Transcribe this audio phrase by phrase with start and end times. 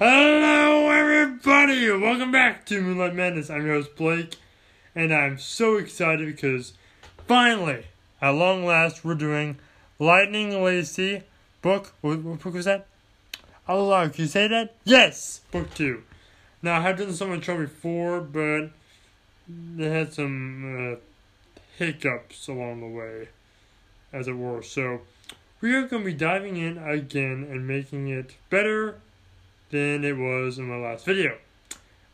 [0.00, 1.90] Hello, everybody!
[1.90, 3.50] Welcome back to Moonlight Madness.
[3.50, 4.36] I'm your host, Blake,
[4.94, 6.74] and I'm so excited because
[7.26, 7.84] finally,
[8.22, 9.58] at long last, we're doing
[9.98, 11.24] Lightning Lacey
[11.62, 11.94] book.
[12.00, 12.86] What, what book was that?
[13.66, 14.76] Allah, can you say that?
[14.84, 15.40] Yes!
[15.50, 16.04] Book two.
[16.62, 18.70] Now, I have done this on my channel before, but
[19.48, 20.96] they had some uh,
[21.76, 23.30] hiccups along the way,
[24.12, 24.62] as it were.
[24.62, 25.00] So,
[25.60, 29.00] we are going to be diving in again and making it better
[29.70, 31.36] than it was in my last video.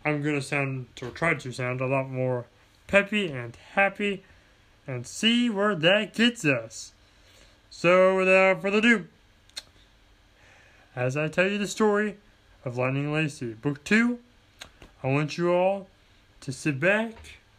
[0.04, 2.46] I'm going to sound, or try to sound, a lot more
[2.86, 4.22] peppy and happy
[4.86, 6.92] and see where that gets us.
[7.70, 9.06] So, without further ado,
[10.94, 12.16] as I tell you the story
[12.64, 14.18] of Lightning Lacey, Book 2,
[15.02, 15.88] I want you all
[16.42, 17.14] to sit back,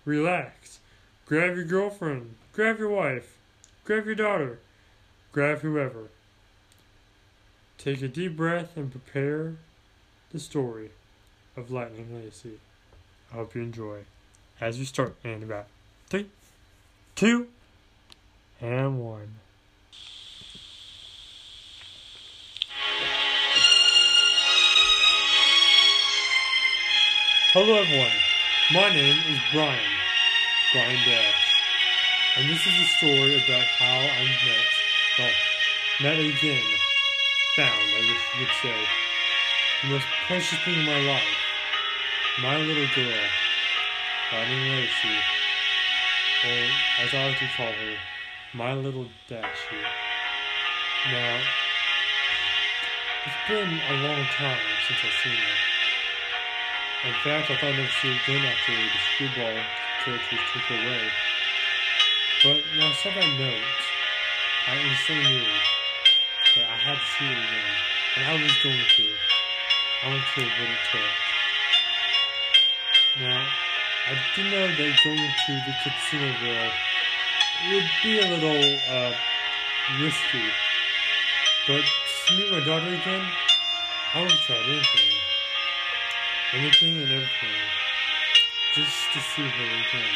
[0.06, 0.80] relax,
[1.26, 3.38] grab your girlfriend, grab your wife,
[3.84, 4.60] grab your daughter,
[5.32, 6.10] grab whoever.
[7.78, 9.56] Take a deep breath and prepare
[10.36, 10.90] the story
[11.56, 12.60] of Lightning Legacy.
[13.32, 14.00] I hope you enjoy.
[14.60, 15.68] As we start in about
[16.10, 16.28] three,
[17.16, 17.48] two,
[18.60, 19.36] and one.
[27.54, 28.12] Hello everyone,
[28.74, 29.80] my name is Brian,
[30.74, 31.54] Brian Dash,
[32.36, 34.66] and this is a story about how I met,
[35.18, 35.32] well,
[36.02, 36.66] met again,
[37.56, 39.05] found, I guess you could say,
[39.82, 41.36] the most precious thing in my life,
[42.42, 43.28] my little girl,
[44.32, 45.18] Lightning Lacey,
[46.46, 47.96] or as I like to call her,
[48.54, 49.84] my little Dashie.
[51.12, 51.40] Now,
[53.26, 57.10] it's been a long time since I've seen her.
[57.10, 59.60] In fact, I thought I'd never see her again after the screwball
[60.04, 61.10] characters took her away.
[62.44, 63.82] But when I saw that note,
[64.68, 65.54] I instantly knew
[66.56, 67.76] that I had to see her again,
[68.18, 69.35] and I was going to.
[70.04, 70.22] What it
[70.92, 71.02] took.
[73.22, 73.48] Now,
[74.08, 76.72] I do know that going to the Casino
[77.72, 79.14] would be a little, uh,
[80.00, 80.44] risky.
[81.68, 81.84] But
[82.28, 83.26] to meet my daughter again,
[84.14, 85.12] I would try anything.
[86.54, 87.56] Anything and everything.
[88.76, 90.14] Just to see her again.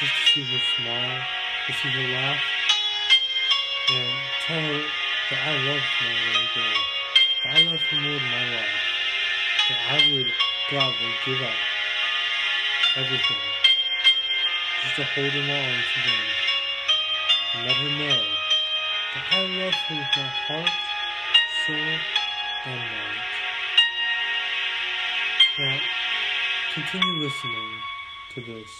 [0.00, 1.20] Just to see her smile,
[1.66, 2.40] to see her laugh,
[3.90, 4.10] and
[4.46, 4.82] tell her
[5.30, 7.01] that I love my little girl.
[7.44, 8.82] I love her more than my life.
[9.68, 10.30] That I would
[10.70, 11.58] gladly give up
[12.96, 13.42] everything.
[14.84, 16.28] Just to hold her on arms again.
[17.54, 18.22] And let her know
[19.14, 20.70] that I love her with my heart,
[21.66, 21.98] soul,
[22.66, 23.22] and mind.
[25.58, 25.78] Now,
[26.74, 27.72] continue listening
[28.34, 28.70] to this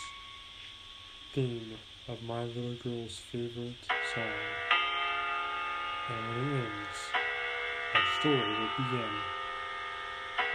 [1.34, 1.74] theme
[2.06, 3.74] of my little girl's favorite
[4.14, 4.22] song.
[6.10, 7.21] And it ends,
[8.22, 9.10] story will begin.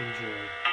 [0.00, 0.67] Enjoy.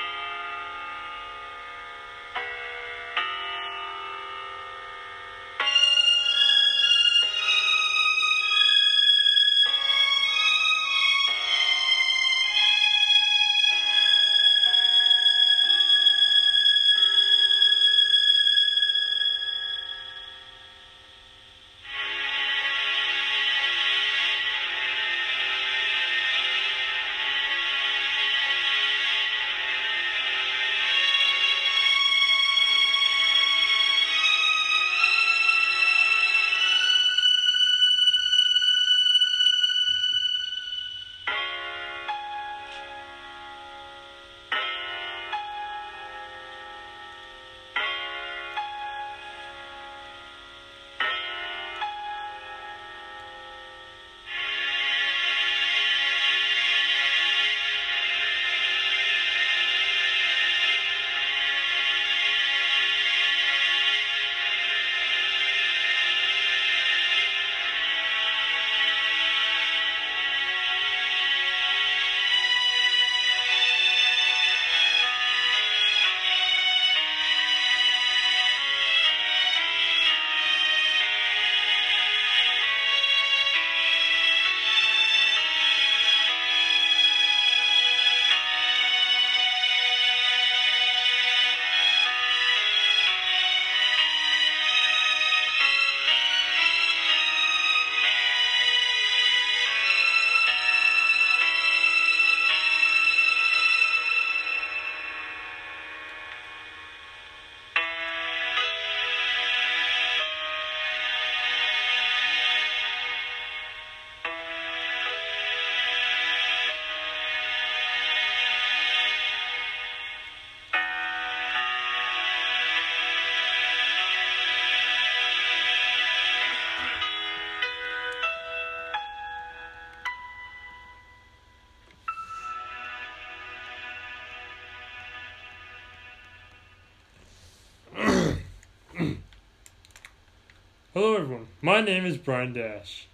[140.95, 141.47] Hello, everyone.
[141.61, 143.07] My name is Brian Dash,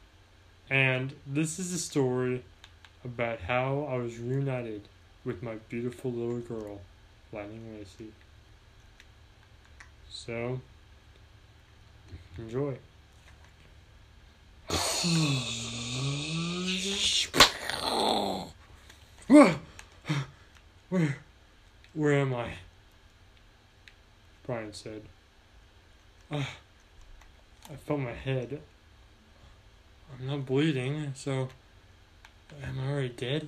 [0.70, 2.44] and this is a story
[3.04, 4.84] about how I was reunited
[5.26, 6.82] with my beautiful little girl,
[7.34, 8.12] Lightning Lacey.
[10.12, 10.62] So,
[12.38, 12.78] enjoy.
[20.90, 21.18] Where,
[21.96, 22.52] where, am I?
[24.46, 25.02] Brian said.
[26.30, 26.44] Uh,
[27.72, 28.60] I felt my head.
[30.12, 31.48] I'm not bleeding, so
[32.62, 33.48] am I already dead?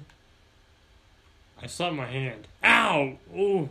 [1.61, 2.47] I slapped my hand.
[2.63, 3.17] Ow!
[3.35, 3.69] Oh,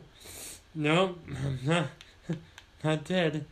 [0.75, 1.87] no, I'm not,
[2.85, 3.47] not dead.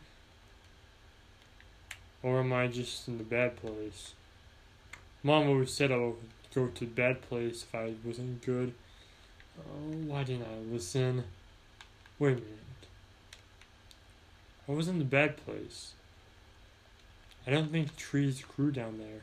[2.21, 4.13] Or am I just in the bad place?
[5.23, 6.15] Mom always said I would
[6.53, 8.73] go to the bad place if I wasn't good.
[9.59, 11.23] Oh, why didn't I listen?
[12.19, 12.47] Wait a minute.
[14.69, 15.93] I was in the bad place.
[17.45, 19.21] I don't think trees grew down there.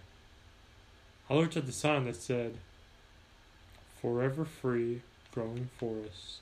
[1.31, 2.55] I looked at the sign that said,
[4.00, 6.41] Forever Free Growing Forest.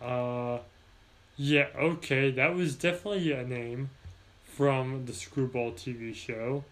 [0.00, 0.58] Uh,
[1.36, 3.90] yeah, okay, that was definitely a name
[4.44, 6.64] from the Screwball TV show.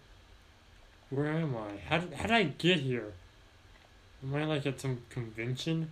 [1.09, 1.77] Where am I?
[1.87, 3.13] How did, how did I get here?
[4.23, 5.91] Am I like at some convention?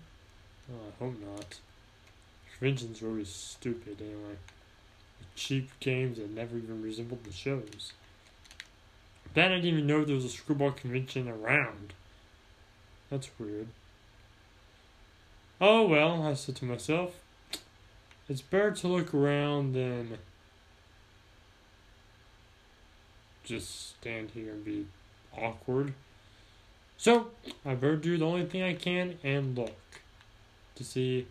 [0.72, 1.60] Oh, I hope not.
[2.58, 4.38] Conventions are always stupid anyway.
[5.36, 7.94] Cheap games that never even resembled the shows.
[9.34, 11.94] Then I didn't even know there was a screwball convention around.
[13.10, 13.68] That's weird.
[15.60, 17.16] Oh well, I said to myself.
[18.30, 20.18] It's better to look around than
[23.44, 24.86] just stand here and be
[25.38, 25.94] awkward.
[26.98, 27.32] So,
[27.66, 29.78] I better do the only thing I can and look
[30.76, 31.28] to see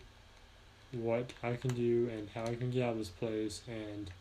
[0.93, 4.11] what I can do and how I can get out of this place and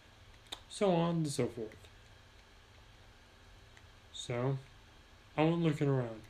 [0.69, 1.77] so on and so forth.
[4.13, 4.59] So,
[5.37, 6.21] I went looking around.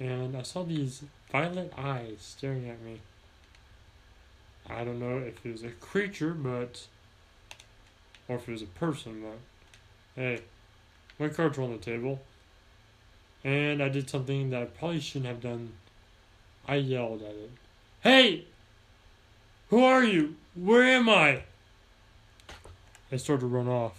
[0.00, 3.00] And I saw these violet eyes staring at me.
[4.68, 6.86] I don't know if it was a creature, but.
[8.28, 10.20] or if it was a person, but.
[10.20, 10.42] Hey,
[11.18, 12.20] my cards were on the table.
[13.44, 15.72] And I did something that I probably shouldn't have done.
[16.66, 17.50] I yelled at it.
[18.04, 18.44] Hey!
[19.70, 20.36] Who are you?
[20.54, 21.44] Where am I?
[23.10, 23.98] I started to run off.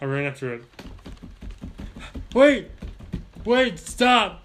[0.00, 0.64] I ran after it.
[2.34, 2.70] Wait!
[3.44, 3.78] Wait!
[3.78, 4.42] Stop!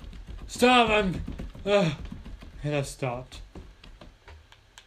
[0.47, 0.89] Stop!
[0.89, 1.23] I'm.
[1.65, 1.93] Uh,
[2.61, 3.39] and I stopped.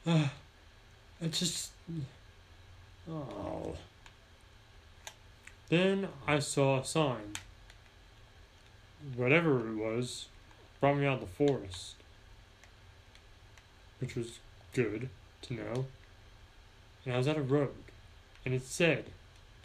[0.06, 0.28] Uh,
[1.22, 1.70] I just.
[3.10, 3.74] Oh.
[5.70, 7.32] Then I saw a sign.
[9.16, 10.26] Whatever it was,
[10.80, 11.94] brought me out of the forest.
[14.00, 14.38] Which was
[14.72, 15.08] good
[15.42, 15.86] to know.
[17.04, 17.74] And I was at a road.
[18.44, 19.06] And it said,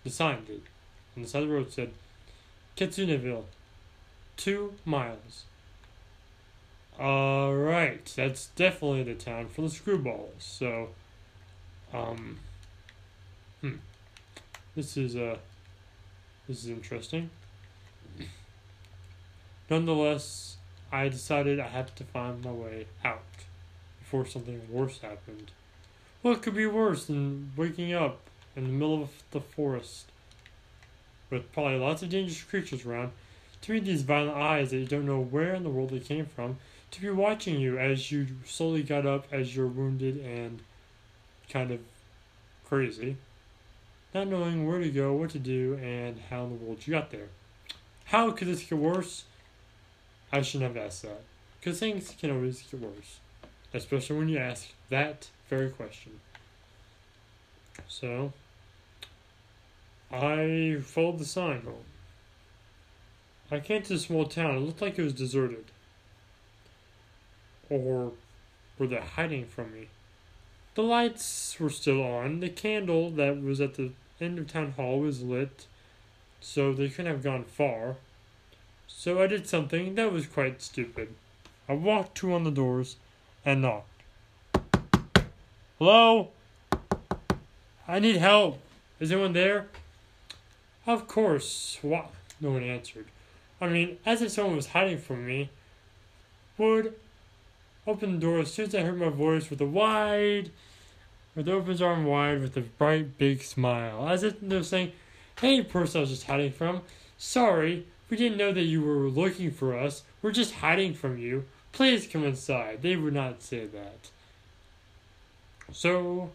[0.04, 0.62] the sign did,
[1.16, 1.92] on the side of the road said,
[2.76, 3.46] Kitsuneville,
[4.36, 5.46] two miles.
[7.00, 10.40] Alright, that's definitely the town for the screwballs.
[10.40, 10.90] So,
[11.94, 12.40] um,
[13.62, 13.76] hmm.
[14.76, 15.38] This is, uh,
[16.48, 17.30] this is interesting.
[19.70, 20.58] Nonetheless,
[20.92, 23.24] I decided I had to find my way out
[24.00, 25.52] before something worse happened.
[26.22, 28.20] What could be worse than waking up
[28.56, 30.06] in the middle of the forest
[31.30, 33.12] with probably lots of dangerous creatures around,
[33.62, 36.26] to meet these violent eyes that you don't know where in the world they came
[36.26, 36.58] from,
[36.92, 40.62] to be watching you as you slowly got up as you're wounded and
[41.50, 41.80] kind of
[42.66, 43.18] crazy,
[44.14, 47.12] not knowing where to go, what to do, and how in the world you got
[47.12, 47.28] there.
[48.06, 49.26] How could this get worse?
[50.38, 51.22] I shouldn't have asked that.
[51.60, 53.20] Because things can always get worse.
[53.74, 56.20] Especially when you ask that very question.
[57.88, 58.34] So,
[60.12, 61.86] I followed the sign home.
[63.50, 64.58] I came to a small town.
[64.58, 65.66] It looked like it was deserted.
[67.70, 68.12] Or
[68.78, 69.88] were they hiding from me?
[70.76, 72.42] The lights were still on.
[72.42, 73.92] The candle that was at the
[74.22, 75.66] end of town hall was lit,
[76.40, 77.96] so they couldn't have gone far.
[78.88, 81.14] So I did something that was quite stupid.
[81.70, 82.96] I walked to one of the doors
[83.46, 84.04] and knocked.
[85.78, 86.30] Hello?
[87.88, 88.60] I need help.
[89.00, 89.68] Is anyone there?
[90.86, 91.78] Of course.
[91.82, 92.12] What?
[92.42, 93.06] No one answered.
[93.60, 95.50] I mean, as if someone was hiding from me.
[96.58, 96.96] Would
[97.86, 100.50] open the door as soon as I heard my voice with a wide,
[101.36, 104.92] with opens arm wide, with a bright big smile, as if they were saying,
[105.40, 106.82] "Hey, person I was just hiding from.
[107.18, 110.04] Sorry, we didn't know that you were looking for us.
[110.22, 111.46] We're just hiding from you.
[111.72, 114.10] Please come inside." They would not say that.
[115.72, 116.32] So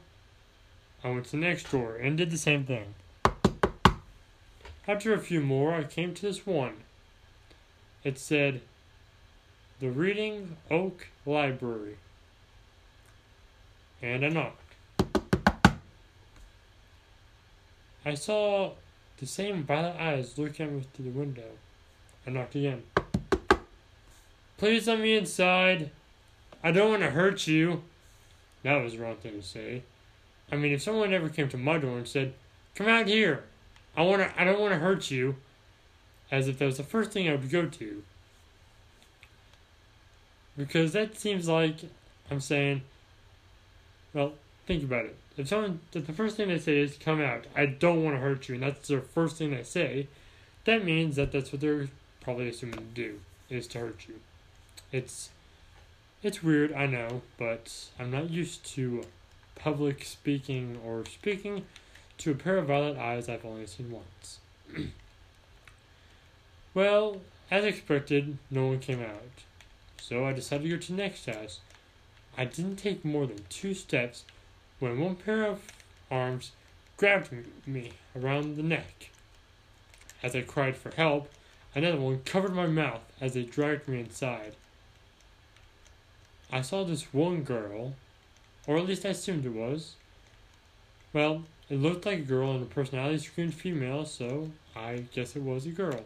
[1.03, 2.95] I went to the next drawer and did the same thing.
[4.87, 6.85] After a few more, I came to this one.
[8.05, 8.63] It said,
[9.81, 11.99] The Reading Oak Library.
[14.03, 14.59] And I knocked.
[18.05, 18.73] I saw
[19.23, 21.45] the same violet eyes looking at me through the window.
[22.27, 22.83] I knocked again.
[24.59, 25.93] Please let me inside.
[26.65, 27.85] I don't want to hurt you.
[28.65, 29.85] That was the wrong thing to say.
[30.51, 32.35] I mean, if someone ever came to my door and said,
[32.75, 33.45] "Come out here,"
[33.97, 34.41] I want to.
[34.41, 35.37] I don't want to hurt you.
[36.33, 38.03] As if that was the first thing I would go to.
[40.57, 41.77] Because that seems like
[42.29, 42.83] I'm saying,
[44.13, 44.33] well,
[44.67, 45.17] think about it.
[45.37, 48.21] If someone, if the first thing they say is "come out," I don't want to
[48.21, 50.09] hurt you, and that's their first thing they say,
[50.65, 51.89] that means that that's what they're
[52.21, 54.21] probably assuming to do is to hurt you.
[54.91, 55.31] It's
[56.23, 59.05] it's weird, I know, but I'm not used to
[59.57, 61.65] public speaking or speaking
[62.19, 64.39] to a pair of violet eyes I've only seen once.
[66.75, 67.21] well,
[67.51, 69.43] as expected, no one came out,
[70.01, 71.61] so I decided to go to the next house.
[72.39, 74.25] I didn't take more than two steps
[74.83, 75.61] when one pair of
[76.11, 76.51] arms
[76.97, 77.31] grabbed
[77.65, 79.11] me around the neck.
[80.25, 81.31] As I cried for help,
[81.73, 84.57] another one covered my mouth as they dragged me inside.
[86.51, 87.95] I saw this one girl,
[88.67, 89.95] or at least I assumed it was.
[91.13, 95.43] Well, it looked like a girl and the personality screamed female, so I guess it
[95.43, 96.03] was a girl.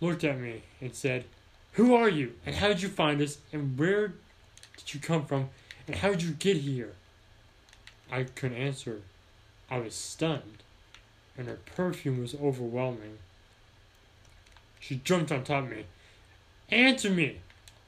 [0.00, 1.26] Looked at me and said,
[1.72, 2.32] Who are you?
[2.46, 3.36] And how did you find us?
[3.52, 4.14] And where
[4.78, 5.50] did you come from?
[5.86, 6.94] And how did you get here?
[8.10, 9.02] I couldn't answer.
[9.70, 10.62] I was stunned,
[11.38, 13.18] and her perfume was overwhelming.
[14.80, 15.84] She jumped on top of me.
[16.70, 17.38] Answer me!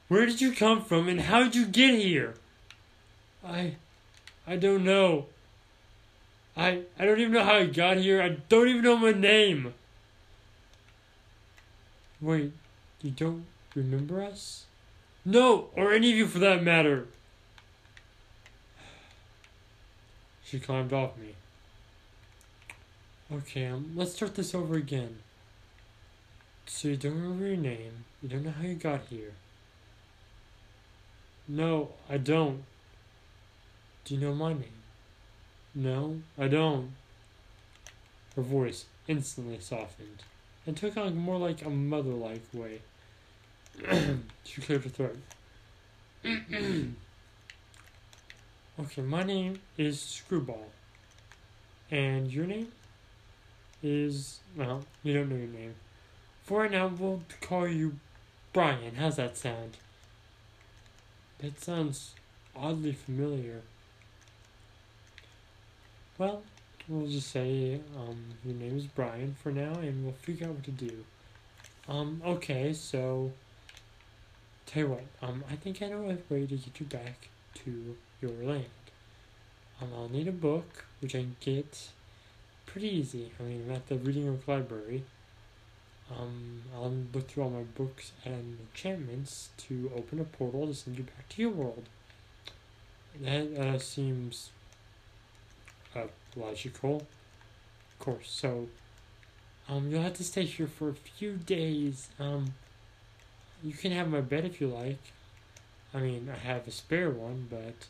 [0.08, 2.34] Where did you come from and how did you get here?
[3.44, 3.76] I.
[4.46, 5.26] I don't know.
[6.56, 6.82] I.
[6.98, 8.20] I don't even know how I got here.
[8.22, 9.74] I don't even know my name.
[12.20, 12.52] Wait,
[13.00, 14.66] you don't remember us?
[15.24, 17.06] No, or any of you for that matter.
[20.52, 21.34] She climbed off me.
[23.34, 25.20] Okay, um, let's start this over again.
[26.66, 29.32] So you don't remember your name, you don't know how you got here.
[31.48, 32.64] No, I don't.
[34.04, 34.82] Do you know my name?
[35.74, 36.90] No, I don't.
[38.36, 40.22] Her voice instantly softened
[40.66, 42.82] and took on more like a mother like way.
[44.44, 45.16] she cleared her throat.
[48.80, 50.70] Okay, my name is Screwball.
[51.90, 52.68] And your name
[53.82, 55.74] is, well, you don't know your name.
[56.44, 57.96] For right now, we'll call you
[58.54, 58.94] Brian.
[58.94, 59.76] How's that sound?
[61.40, 62.14] That sounds
[62.56, 63.60] oddly familiar.
[66.16, 66.42] Well,
[66.88, 70.64] we'll just say um, your name is Brian for now, and we'll figure out what
[70.64, 71.04] to do.
[71.90, 73.32] Um, okay, so
[74.64, 77.28] tell you what, um, I think I know a way to get you back
[77.64, 78.66] to your land.
[79.80, 81.88] Um, I'll need a book, which I get
[82.66, 83.32] pretty easy.
[83.38, 85.04] I mean, I'm at the Reading Oak Library.
[86.10, 90.98] Um, I'll look through all my books and enchantments to open a portal to send
[90.98, 91.84] you back to your world.
[93.20, 94.50] That uh, seems
[95.94, 98.30] uh, logical, of course.
[98.30, 98.68] So,
[99.68, 102.08] um, you'll have to stay here for a few days.
[102.18, 102.54] Um,
[103.62, 104.98] you can have my bed if you like.
[105.94, 107.86] I mean, I have a spare one, but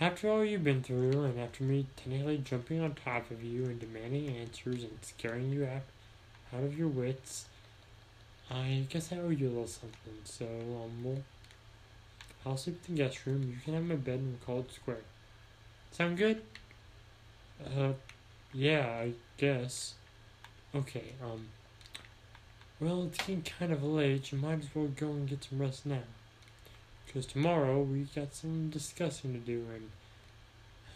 [0.00, 3.80] after all you've been through, and after me technically jumping on top of you and
[3.80, 5.82] demanding answers and scaring you out,
[6.54, 7.46] out of your wits,
[8.50, 10.14] I guess I owe you a little something.
[10.24, 11.22] So, um, we'll,
[12.46, 13.42] I'll sleep in the guest room.
[13.42, 14.98] You can have my bed call it square.
[15.90, 16.42] Sound good?
[17.64, 17.92] Uh,
[18.54, 19.94] yeah, I guess.
[20.74, 21.48] Okay, um,
[22.78, 24.30] well, it's getting kind of late.
[24.30, 26.02] You might as well go and get some rest now.
[27.08, 29.90] Because tomorrow we got some discussing to do, and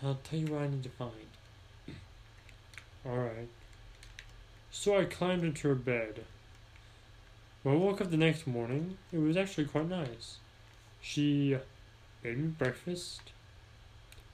[0.02, 1.10] I'll tell you what I need to find.
[3.06, 3.48] Alright.
[4.70, 6.26] So I climbed into her bed.
[7.62, 10.36] When I woke up the next morning, it was actually quite nice.
[11.00, 11.56] She
[12.22, 13.22] made me breakfast.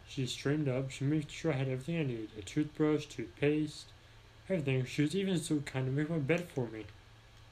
[0.09, 0.91] She straightened up.
[0.91, 3.87] She made sure I had everything I needed a toothbrush, toothpaste,
[4.49, 4.85] everything.
[4.85, 6.87] She was even so kind to make my bed for me,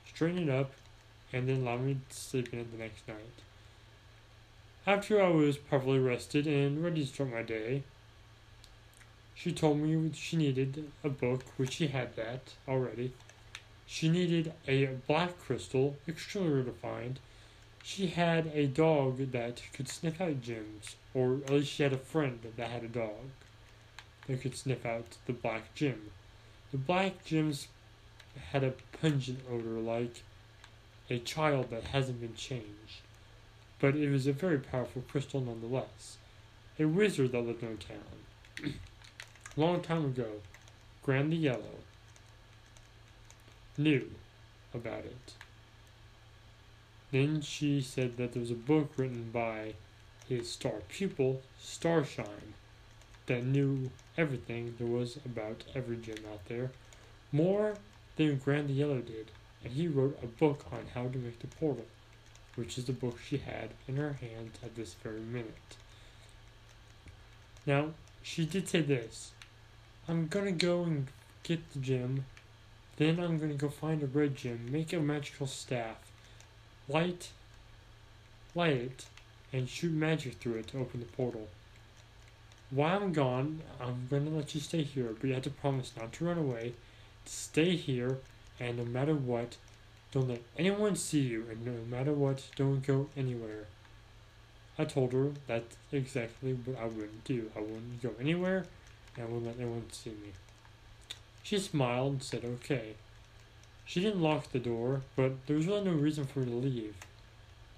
[0.04, 0.72] straighten it up,
[1.32, 3.42] and then allow me to sleep in it the next night.
[4.88, 7.82] After I was properly rested and ready to start my day,
[9.34, 13.12] she told me she needed a book, which she had that already.
[13.84, 17.18] She needed a black crystal, extremely rare to find.
[17.86, 21.98] she had a dog that could sniff out gems, or at least she had a
[21.98, 23.30] friend that had a dog
[24.26, 26.10] that could sniff out the black gym.
[26.72, 27.68] The black gems
[28.50, 30.22] had a pungent odor like
[31.08, 33.02] a child that hasn't been changed,
[33.80, 36.16] but it was a very powerful crystal nonetheless.
[36.78, 38.74] A wizard that lived in our town.
[39.56, 40.40] Long time ago,
[41.02, 41.80] Grand the Yellow
[43.78, 44.10] knew
[44.74, 45.32] about it.
[47.12, 49.74] Then she said that there was a book written by
[50.28, 52.54] his star pupil, Starshine,
[53.26, 56.70] that knew everything there was about every gem out there,
[57.32, 57.74] more
[58.16, 59.30] than Grand the Yellow did,
[59.62, 61.86] and he wrote a book on how to make the portal,
[62.56, 65.76] which is the book she had in her hand at this very minute.
[67.64, 67.90] Now,
[68.22, 69.32] she did say this
[70.08, 71.06] I'm gonna go and
[71.42, 72.24] get the gem,
[72.96, 75.96] then I'm gonna go find a red gem, make a magical staff,
[76.88, 77.30] light,
[78.54, 79.06] light it,
[79.52, 81.48] and shoot magic through it to open the portal.
[82.70, 86.12] While I'm gone, I'm gonna let you stay here, but you have to promise not
[86.14, 86.72] to run away,
[87.24, 88.18] to stay here,
[88.58, 89.56] and no matter what,
[90.16, 93.66] don't let anyone see you, and no matter what, don't go anywhere.
[94.78, 97.50] I told her that's exactly what I wouldn't do.
[97.54, 98.64] I wouldn't go anywhere,
[99.14, 100.32] and I wouldn't let anyone see me.
[101.42, 102.94] She smiled and said okay.
[103.84, 106.94] She didn't lock the door, but there was really no reason for her to leave.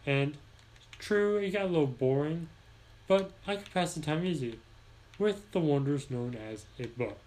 [0.06, 0.36] And
[1.00, 2.48] true, it got a little boring,
[3.08, 4.60] but I could pass the time easy
[5.18, 7.18] with the wonders known as a book.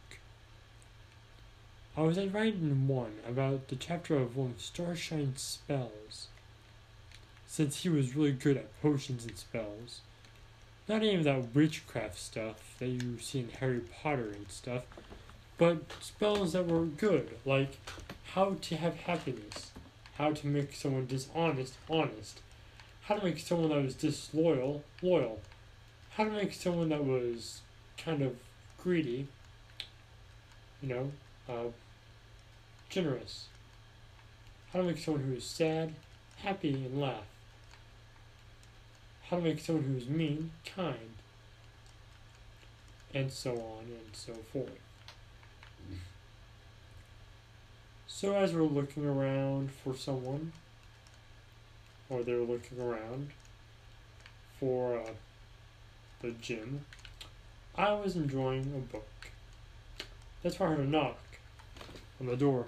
[1.97, 6.27] I was writing one about the chapter of one of Starshine's spells,
[7.45, 9.99] since he was really good at potions and spells.
[10.87, 14.83] Not any of that witchcraft stuff that you see in Harry Potter and stuff,
[15.57, 17.77] but spells that were good, like
[18.35, 19.71] how to have happiness,
[20.17, 22.39] how to make someone dishonest honest,
[23.03, 25.41] how to make someone that was disloyal loyal,
[26.11, 27.59] how to make someone that was
[27.97, 28.37] kind of
[28.77, 29.27] greedy,
[30.81, 31.11] you know,
[31.49, 31.67] uh,
[32.91, 33.47] generous,
[34.71, 35.93] how to make someone who is sad
[36.43, 37.25] happy and laugh,
[39.29, 41.15] how to make someone who is mean kind,
[43.13, 44.69] and so on and so forth.
[48.07, 50.51] So as we're looking around for someone,
[52.09, 53.29] or they're looking around
[54.59, 55.11] for uh,
[56.21, 56.85] the gym,
[57.75, 59.07] I was enjoying a book.
[60.43, 61.19] That's why I heard a knock
[62.19, 62.65] on the door.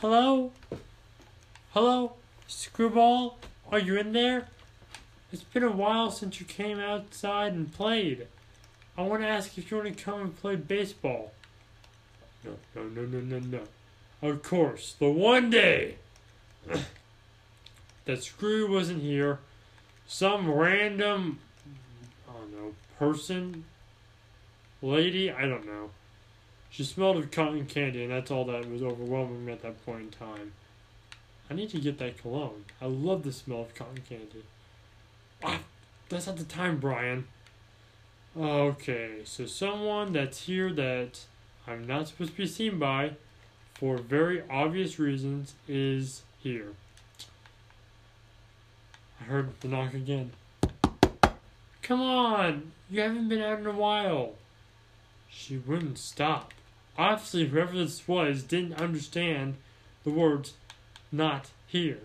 [0.00, 0.50] Hello?
[1.72, 2.14] Hello?
[2.48, 3.36] Screwball?
[3.70, 4.48] Are you in there?
[5.30, 8.26] It's been a while since you came outside and played.
[8.96, 11.32] I want to ask if you want to come and play baseball.
[12.42, 13.60] No, no, no, no, no, no.
[14.26, 15.96] Of course, the one day
[18.06, 19.40] that Screw wasn't here,
[20.06, 21.40] some random,
[22.26, 23.64] I don't know, person,
[24.80, 25.90] lady, I don't know.
[26.70, 30.10] She smelled of cotton candy, and that's all that was overwhelming at that point in
[30.10, 30.52] time.
[31.50, 32.64] I need to get that cologne.
[32.80, 34.44] I love the smell of cotton candy.
[35.42, 35.60] Ah,
[36.08, 37.26] that's not the time, Brian.
[38.36, 41.20] Okay, so someone that's here that
[41.66, 43.12] I'm not supposed to be seen by
[43.80, 46.74] for very obvious reasons, is here.
[49.18, 50.32] I heard the knock again.
[51.80, 52.72] Come on!
[52.90, 54.34] You haven't been out in a while.
[55.30, 56.52] She wouldn't stop.
[57.00, 59.54] Obviously, whoever this was didn't understand
[60.04, 60.52] the words
[61.10, 62.00] not here.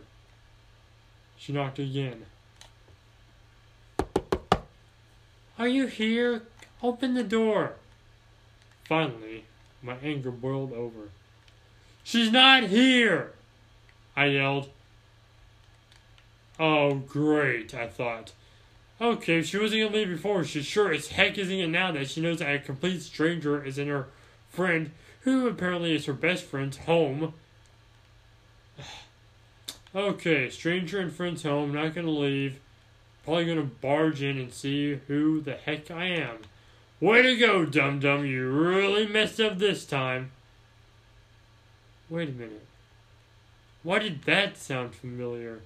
[1.36, 2.26] She knocked again.
[5.60, 6.44] Are you here?
[6.82, 7.74] Open the door.
[8.86, 9.44] Finally,
[9.84, 11.10] my anger boiled over.
[12.06, 13.34] She's not here!
[14.16, 14.70] I yelled.
[16.58, 18.32] Oh, great, I thought.
[19.02, 22.22] Okay, if she wasn't gonna leave before, she sure as heck isn't now that she
[22.22, 24.08] knows that a complete stranger is in her
[24.56, 24.92] friend,
[25.22, 27.34] who apparently is her best friend's home.
[29.96, 32.60] okay, stranger and friend's home, not gonna leave.
[33.24, 36.38] Probably gonna barge in and see who the heck I am.
[37.02, 40.32] Way to go, dum dum, you really messed up this time.
[42.10, 42.66] Wait a minute.
[43.84, 45.62] Why did that sound familiar?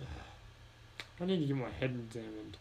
[1.20, 2.56] I need to get my head examined.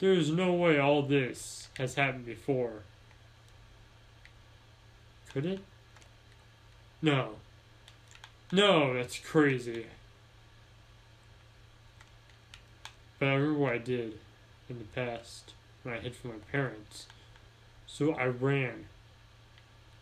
[0.00, 2.82] There is no way all this has happened before.
[5.32, 5.60] Could it?
[7.00, 7.36] No.
[8.52, 9.86] No, that's crazy.
[13.18, 14.18] But I remember what I did
[14.68, 17.06] in the past when I hid from my parents.
[17.86, 18.86] So I ran,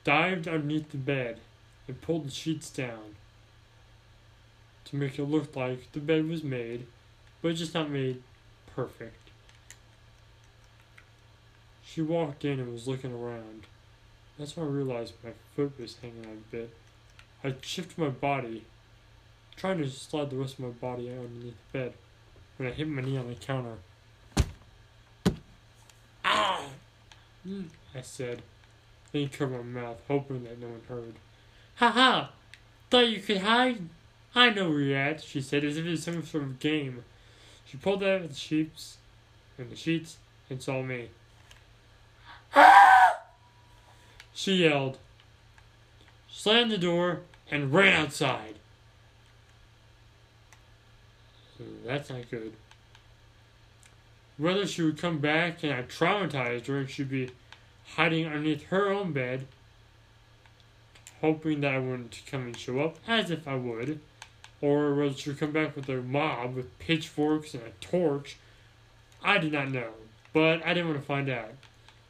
[0.04, 1.40] dived underneath the bed,
[1.86, 3.16] and pulled the sheets down.
[4.86, 6.86] to make it look like the bed was made,
[7.42, 8.22] but just not made
[8.74, 9.30] perfect.
[11.84, 13.66] She walked in and was looking around.
[14.40, 16.74] That's when I realized my foot was hanging out a bit.
[17.44, 18.64] I shifted my body,
[19.54, 21.92] trying to slide the rest of my body underneath the bed,
[22.56, 23.74] when I hit my knee on the counter.
[26.24, 26.62] Ah!
[27.94, 28.40] I said,
[29.12, 31.14] then covered my mouth, hoping that no one heard.
[31.74, 32.30] Ha ha!
[32.90, 33.90] Thought you could hide?
[34.34, 37.04] I know where you're at, she said, as if it was some sort of game.
[37.66, 38.96] She pulled out the sheets
[39.58, 40.16] and the sheets
[40.48, 41.10] and saw me.
[44.40, 44.96] She yelled,
[46.30, 48.54] slammed the door, and ran outside.
[51.84, 52.54] That's not good.
[54.38, 57.32] Whether she would come back and I traumatized her and she'd be
[57.96, 59.46] hiding underneath her own bed,
[61.20, 64.00] hoping that I wouldn't come and show up, as if I would,
[64.62, 68.38] or whether she would come back with a mob with pitchforks and a torch,
[69.22, 69.90] I did not know,
[70.32, 71.52] but I didn't want to find out.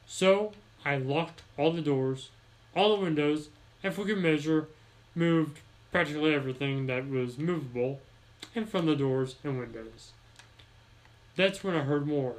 [0.06, 0.52] So
[0.84, 2.30] I locked all the doors,
[2.74, 3.48] all the windows,
[3.82, 4.68] and for good measure,
[5.14, 5.58] moved
[5.92, 8.00] practically everything that was movable
[8.54, 10.12] in from the doors and windows.
[11.36, 12.36] That's when I heard more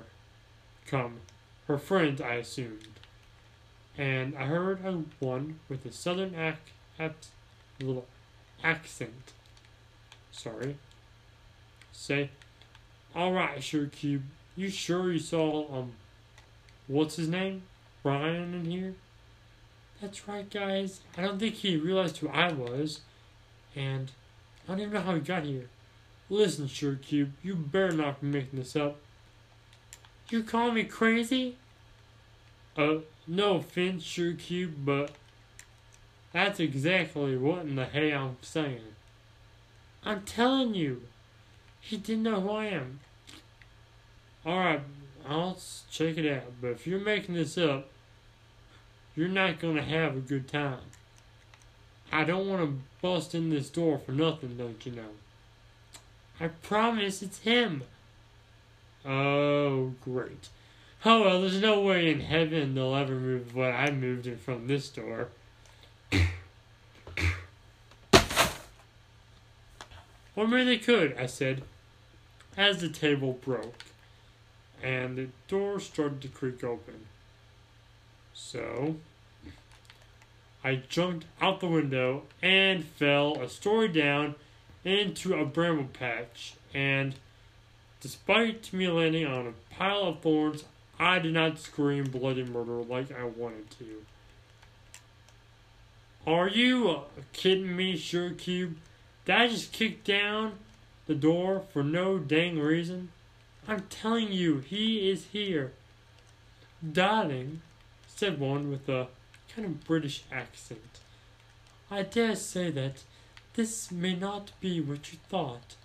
[0.86, 1.18] come.
[1.68, 2.88] Her friends, I assumed.
[3.98, 6.58] And I heard a one with a southern ac-
[7.00, 7.14] ac-
[7.82, 8.08] little
[8.64, 9.34] accent.
[10.32, 10.78] Sorry.
[11.92, 12.30] Say,
[13.16, 14.24] all right, sure, Cube.
[14.56, 15.94] You sure you saw um,
[16.88, 17.64] what's his name,
[18.04, 18.96] Brian in here?
[20.02, 21.02] That's right, guys.
[21.18, 23.02] I don't think he realized who I was,
[23.76, 24.12] and
[24.68, 25.70] I don't even know how he got here.
[26.30, 28.98] Listen, Sure Cube, you better not be making this up.
[30.30, 31.58] You call me crazy?
[32.78, 35.12] Uh, no offense, Sure Cube, but
[36.34, 38.96] that's exactly what in the hell I'm saying.
[40.04, 41.04] I'm telling you,
[41.80, 43.02] he didn't know who I am.
[44.46, 44.82] Alright,
[45.28, 45.58] I'll
[45.90, 47.90] check it out, but if you're making this up,
[49.16, 50.80] you're not gonna have a good time.
[52.12, 55.10] I don't want to bust in this door for nothing, don't you know?
[56.40, 57.84] I promise it's him.
[59.06, 60.50] Oh, great.
[61.06, 64.68] Oh, well, there's no way in heaven they'll ever move what I moved in from
[64.68, 65.30] this door.
[70.34, 71.62] Or maybe they could, I said,
[72.56, 73.84] as the table broke
[74.82, 77.06] and the door started to creak open.
[78.34, 78.96] So,
[80.64, 84.36] I jumped out the window and fell a story down
[84.84, 86.56] into a bramble patch.
[86.74, 87.16] And
[88.00, 90.64] despite me landing on a pile of thorns,
[91.00, 94.06] I did not scream bloody murder like I wanted to.
[96.28, 97.02] Are you
[97.34, 98.78] kidding me, Sure Cube?
[99.26, 100.54] Did I just kick down
[101.08, 103.10] the door for no dang reason?
[103.68, 105.74] I'm telling you, he is here.
[106.82, 107.62] Darling,
[108.08, 109.08] said one with a
[109.54, 111.00] kind of British accent.
[111.90, 113.04] I dare say that
[113.54, 115.76] this may not be what you thought.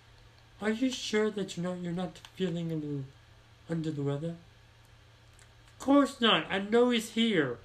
[0.61, 3.03] Are you sure that you're not you're not feeling a little
[3.69, 4.35] under the weather?
[5.73, 6.47] Of course not.
[6.49, 7.57] I know he's here.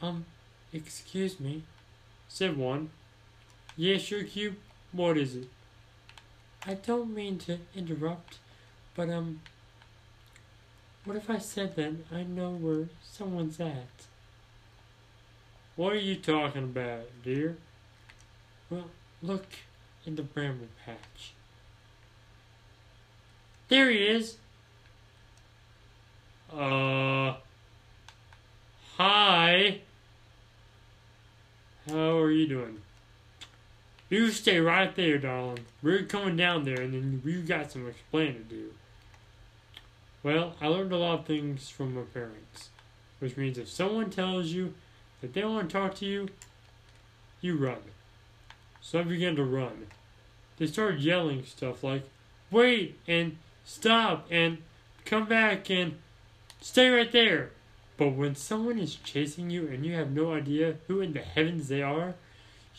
[0.00, 0.24] Um,
[0.72, 1.64] excuse me,
[2.28, 2.90] said one.
[3.76, 4.56] Yes, sure, Cube.
[4.92, 5.48] What is it?
[6.64, 8.38] I don't mean to interrupt,
[8.94, 9.40] but um,
[11.04, 14.06] what if I said that I know where someone's at?
[15.74, 17.56] What are you talking about, dear?
[18.70, 18.90] Well,
[19.22, 19.46] look
[20.06, 21.32] in the bramble patch.
[23.68, 24.36] There he is.
[26.52, 27.34] Uh,
[28.96, 29.80] hi.
[31.88, 32.82] How are you doing?
[34.12, 35.60] You stay right there, darling.
[35.82, 38.74] We're coming down there, and then we got some explaining to do.
[40.22, 42.68] Well, I learned a lot of things from my parents,
[43.20, 44.74] which means if someone tells you
[45.22, 46.28] that they want to talk to you,
[47.40, 47.78] you run.
[48.82, 49.86] So I began to run.
[50.58, 52.02] They started yelling stuff like,
[52.50, 54.58] wait, and stop, and
[55.06, 55.96] come back, and
[56.60, 57.52] stay right there.
[57.96, 61.68] But when someone is chasing you and you have no idea who in the heavens
[61.68, 62.12] they are,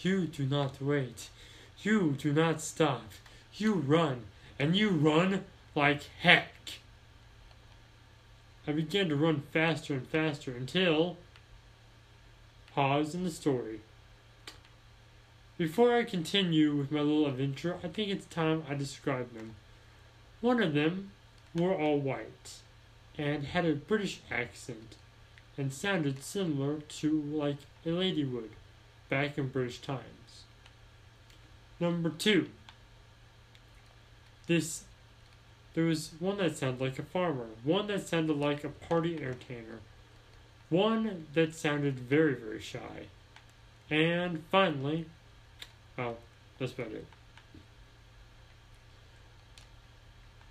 [0.01, 1.29] you do not wait.
[1.81, 3.11] You do not stop.
[3.55, 4.23] You run,
[4.57, 5.43] and you run
[5.75, 6.53] like heck.
[8.67, 11.17] I began to run faster and faster until.
[12.73, 13.81] Pause in the story.
[15.57, 19.55] Before I continue with my little adventure, I think it's time I describe them.
[20.41, 21.11] One of them
[21.53, 22.61] were all white
[23.17, 24.95] and had a British accent
[25.57, 28.49] and sounded similar to like a lady would
[29.09, 30.43] back in British times.
[31.79, 32.49] Number two.
[34.47, 34.83] This
[35.73, 39.79] there was one that sounded like a farmer, one that sounded like a party entertainer,
[40.69, 43.07] one that sounded very, very shy.
[43.89, 45.05] And finally,
[45.97, 46.17] oh,
[46.59, 47.07] that's about it.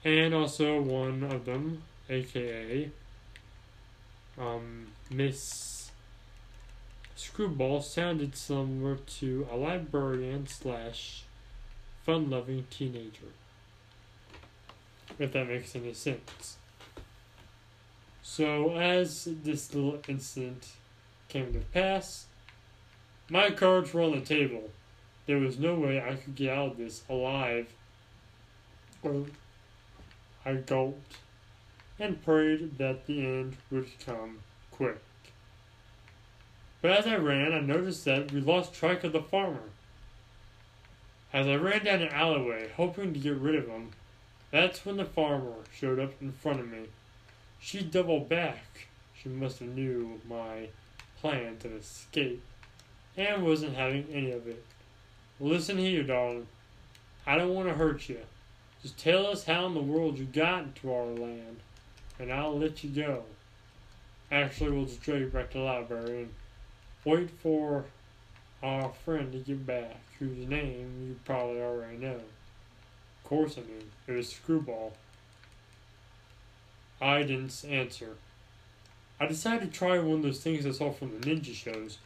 [0.04, 2.90] And also one of them, aka
[4.38, 5.81] um, Miss
[7.22, 11.22] Screwball, sounded similar to a librarian slash
[12.04, 13.28] fun loving teenager
[15.18, 16.56] if that makes any sense.
[18.22, 20.68] So, as this little incident
[21.28, 22.26] came to pass,
[23.28, 24.70] my cards were on the table.
[25.26, 27.68] There was no way I could get out of this alive.
[29.02, 29.26] Or
[30.44, 31.18] I gulped
[31.98, 34.98] and prayed that the end would come quick.
[36.82, 39.70] But as I ran, I noticed that we lost track of the farmer.
[41.32, 43.92] As I ran down an alleyway, hoping to get rid of him,
[44.50, 46.86] that's when the farmer showed up in front of me.
[47.60, 48.88] She doubled back.
[49.14, 50.68] She must have knew my
[51.20, 52.42] plan to escape
[53.16, 54.64] and wasn't having any of it.
[55.38, 56.48] Listen here, darling.
[57.26, 58.18] I don't want to hurt you.
[58.82, 61.60] Just tell us how in the world you got into our land,
[62.18, 63.22] and I'll let you go.
[64.32, 66.34] Actually, we'll just drag you back to the library and
[67.04, 67.84] wait for
[68.62, 73.84] our friend to get back, whose name you probably already know Of course I knew.
[74.06, 74.92] It was Screwball.
[77.00, 78.16] I didn't answer.
[79.18, 81.98] I decided to try one of those things I saw from the ninja shows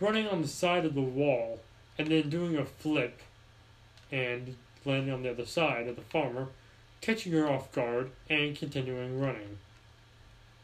[0.00, 1.60] running on the side of the wall
[1.98, 3.20] and then doing a flip
[4.12, 6.48] and landing on the other side of the farmer,
[7.00, 9.58] catching her off guard, and continuing running.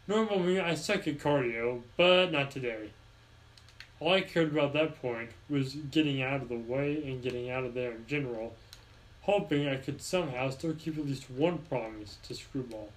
[0.07, 2.91] Normally, I suck at cardio, but not today.
[4.03, 7.51] All I cared about at that point was getting out of the way and getting
[7.51, 8.53] out of there in general
[9.21, 12.91] hoping I could somehow still keep at least one promise to Screwball.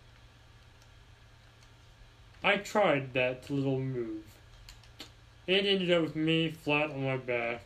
[2.43, 4.23] I tried that little move.
[5.45, 7.61] It ended up with me flat on my back,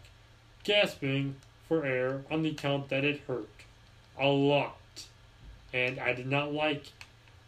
[0.66, 3.48] gasping for air on the account that it hurt.
[4.20, 4.76] A lot.
[5.74, 6.92] And I did not like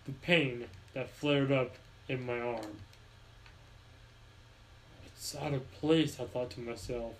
[0.05, 1.75] the pain that flared up
[2.07, 2.77] in my arm.
[5.21, 7.13] It's out of place, I thought to myself.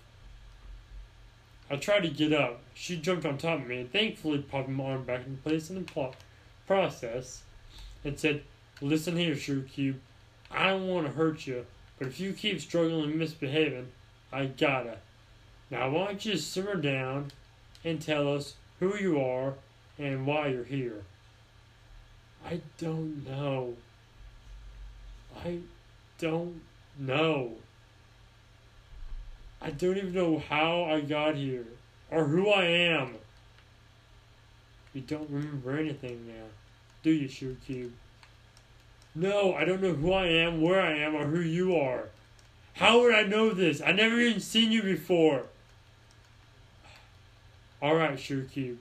[1.70, 2.60] I tried to get up.
[2.74, 5.76] She jumped on top of me and thankfully popped my arm back in place in
[5.76, 6.10] the
[6.66, 7.44] process
[8.04, 8.42] and said,
[8.80, 10.00] Listen here, Sugar Cube.
[10.50, 11.64] I don't want to hurt you,
[11.96, 13.92] but if you keep struggling and misbehaving,
[14.32, 14.96] I gotta.
[15.70, 17.30] Now, why don't you simmer down
[17.84, 19.54] and tell us who you are
[19.96, 21.04] and why you're here?
[22.44, 23.76] I don't know.
[25.44, 25.60] I
[26.18, 26.62] don't
[26.98, 27.58] know.
[29.62, 31.66] I don't even know how I got here
[32.10, 33.14] or who I am.
[34.92, 36.46] You don't remember anything now,
[37.02, 37.92] do you, Sugar Cube?
[39.14, 42.08] No, I don't know who I am, where I am, or who you are.
[42.74, 43.80] How would I know this?
[43.80, 45.44] I never even seen you before.
[47.80, 48.78] Alright, Sugar Cube.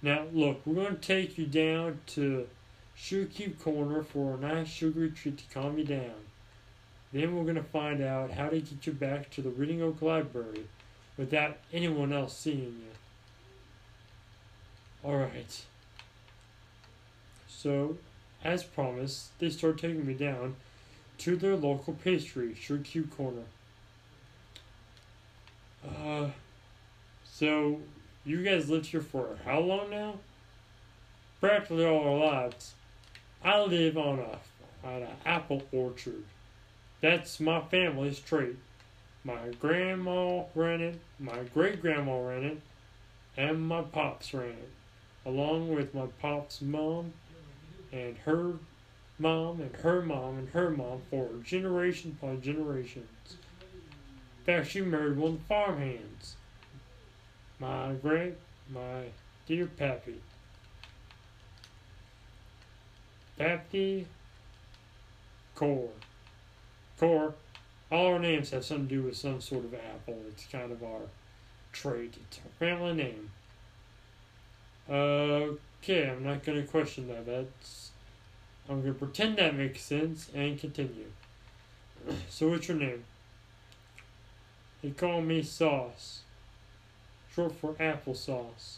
[0.00, 2.48] Now, look, we're going to take you down to
[2.94, 6.27] Sugar Cube Corner for a nice sugary treat to calm you down.
[7.12, 10.02] Then we're going to find out how to get you back to the Reading Oak
[10.02, 10.66] Library
[11.16, 12.92] without anyone else seeing you.
[15.04, 15.64] Alright.
[17.48, 17.96] So,
[18.44, 20.56] as promised, they start taking me down
[21.18, 23.42] to their local pastry, Sugar Cube Corner.
[25.84, 26.28] Uh,
[27.24, 27.80] so,
[28.24, 30.18] you guys lived here for how long now?
[31.40, 32.74] Practically all our lives.
[33.44, 34.38] I live on a
[34.86, 36.24] on an apple orchard.
[37.00, 38.56] That's my family's trait.
[39.24, 42.60] My grandma ran it, my great grandma ran it,
[43.36, 44.70] and my pops ran it,
[45.24, 47.12] along with my pop's mom
[47.92, 48.54] and her
[49.18, 53.36] mom and her mom and her mom for generation upon generations.
[54.40, 56.36] In fact, she married one of the farmhands.
[57.58, 58.34] My great,
[58.70, 59.04] my
[59.46, 60.20] dear Pappy.
[63.36, 64.06] Pappy
[65.54, 65.90] Core.
[66.98, 67.34] Core,
[67.90, 70.18] all our names have something to do with some sort of apple.
[70.28, 71.02] It's kind of our
[71.72, 72.14] trait.
[72.20, 73.30] It's our family name.
[74.90, 77.26] Okay, I'm not going to question that.
[77.26, 77.90] That's
[78.68, 81.10] I'm going to pretend that makes sense and continue.
[82.28, 83.04] so, what's your name?
[84.82, 86.20] They call me Sauce,
[87.34, 88.76] short for applesauce.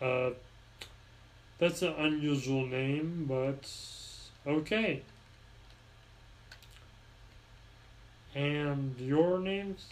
[0.00, 0.30] Uh,
[1.58, 3.70] that's an unusual name, but
[4.46, 5.02] okay.
[8.34, 9.86] And your names.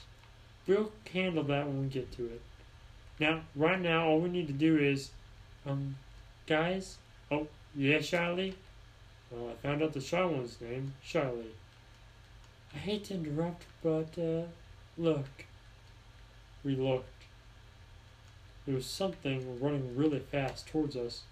[0.66, 2.42] We'll handle that when we get to it.
[3.18, 5.10] Now, right now, all we need to do is,
[5.66, 5.96] um,
[6.46, 6.98] guys.
[7.30, 8.54] Oh, yeah, Charlie.
[9.30, 11.54] Well, I found out the shy one's name, Charlie.
[12.74, 14.42] I hate to interrupt, but uh,
[14.96, 15.46] look.
[16.64, 17.24] We looked.
[18.66, 21.22] There was something running really fast towards us.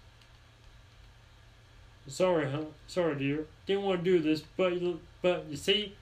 [2.07, 2.65] Sorry, huh?
[2.87, 3.45] Sorry, dear.
[3.65, 4.73] Didn't want to do this, but
[5.21, 5.95] but you see,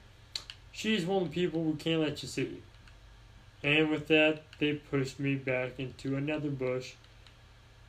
[0.76, 2.60] she's one of the people we can't let you see.
[3.62, 6.92] And with that, they pushed me back into another bush.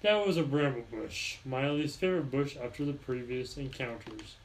[0.01, 4.37] That was a bramble bush, my least favorite bush after the previous encounters.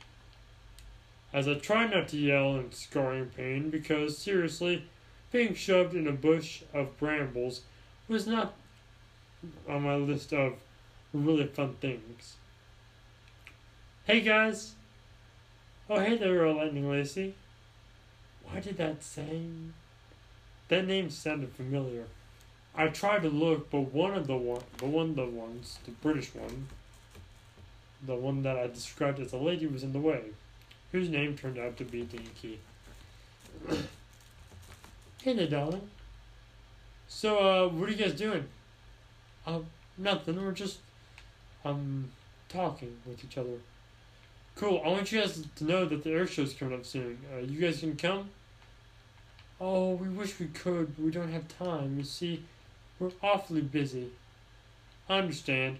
[1.32, 4.86] As I tried not to yell in scarring pain, because seriously,
[5.30, 7.60] being shoved in a bush of brambles
[8.08, 8.54] was not
[9.68, 10.54] on my list of
[11.14, 12.34] really fun things.
[14.04, 14.74] Hey guys!
[15.88, 17.34] Oh hey there, Lightning Lacey.
[18.52, 19.40] Why did that say?
[20.68, 22.04] That name sounded familiar.
[22.74, 25.90] I tried to look, but one of the one, the one of the ones, the
[25.90, 26.68] British one,
[28.06, 30.22] the one that I described as a lady, was in the way,
[30.90, 32.60] whose name turned out to be Dinky.
[35.22, 35.88] hey there, darling.
[37.08, 38.44] So, uh, what are you guys doing?
[39.46, 39.60] Uh,
[39.96, 40.42] nothing.
[40.42, 40.78] We're just,
[41.64, 42.10] um,
[42.50, 43.58] talking with each other.
[44.56, 44.82] Cool.
[44.84, 47.18] I want you guys to know that the air show's coming up soon.
[47.34, 48.30] Uh, you guys can come?
[49.64, 51.96] Oh, we wish we could, but we don't have time.
[51.96, 52.42] You see,
[52.98, 54.08] we're awfully busy.
[55.08, 55.78] I understand.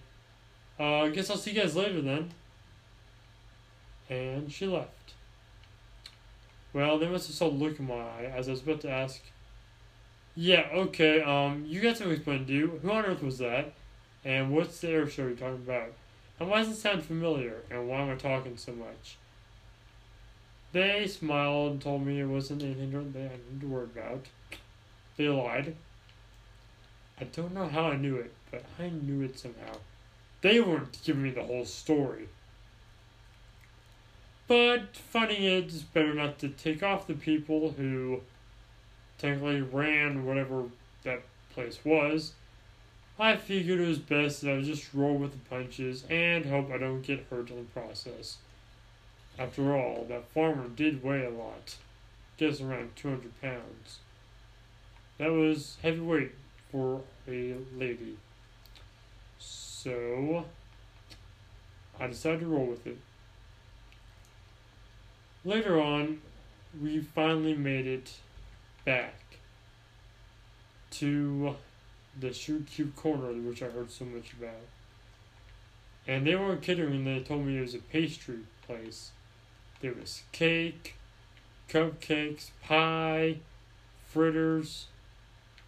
[0.79, 2.31] Uh, I guess I'll see you guys later then.
[4.09, 5.15] And she left.
[6.73, 8.91] Well, they must have saw the look in my eye as I was about to
[8.91, 9.21] ask.
[10.37, 12.79] Yeah, okay, um, you got something to explain to you.
[12.83, 13.73] Who on earth was that?
[14.25, 15.93] And what's the air show you're talking about?
[16.39, 17.57] And why does it sound familiar?
[17.69, 19.17] And why am I talking so much?
[20.73, 24.27] They smiled and told me it wasn't anything they had to worry about.
[25.17, 25.77] They lied.
[27.21, 29.77] I don't know how I knew it, but I knew it somehow.
[30.41, 32.29] They weren't giving me the whole story.
[34.49, 38.23] But finding it's better not to take off the people who
[39.19, 40.65] technically ran whatever
[41.05, 41.23] that
[41.55, 42.33] place was.
[43.19, 46.79] I figured it was best that I just roll with the punches and hope I
[46.79, 48.39] don't get hurt in the process.
[49.43, 51.75] After all, that farmer did weigh a lot.
[52.37, 53.99] Guess around 200 pounds.
[55.19, 56.33] That was heavy weight
[56.71, 58.19] for a lady.
[59.41, 60.45] So,
[61.99, 62.99] I decided to roll with it.
[65.45, 66.21] Later on,
[66.81, 68.15] we finally made it
[68.85, 69.39] back
[70.93, 71.57] to
[72.19, 74.69] the Sugar Cube Corner, which I heard so much about.
[76.07, 79.11] And they weren't kidding when they told me it was a pastry place.
[79.83, 80.95] There was cake,
[81.69, 83.39] cupcakes, pie,
[84.07, 84.87] fritters,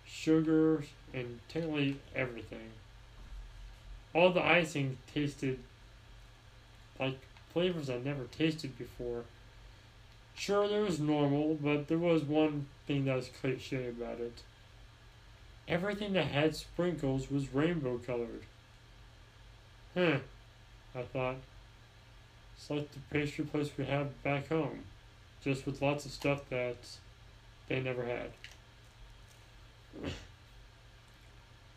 [0.06, 2.70] sugar, and technically everything.
[4.14, 5.58] All the icing tasted
[7.00, 7.18] like
[7.52, 9.24] flavors I'd never tasted before.
[10.36, 14.42] Sure, there was normal, but there was one thing that was cliche about it.
[15.66, 18.42] Everything that had sprinkles was rainbow colored.
[19.94, 20.18] Huh,
[20.94, 21.36] I thought.
[22.64, 24.84] It's like the pastry place we have back home,
[25.42, 26.78] just with lots of stuff that
[27.68, 28.30] they never had.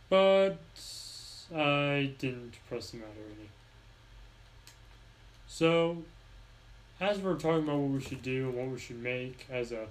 [0.09, 0.59] But
[1.53, 3.49] I didn't press the matter any.
[5.49, 6.03] So,
[7.01, 9.87] as we're talking about what we should do and what we should make as a,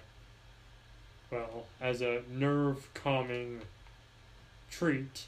[1.31, 3.61] well, as a nerve calming
[4.71, 5.27] treat,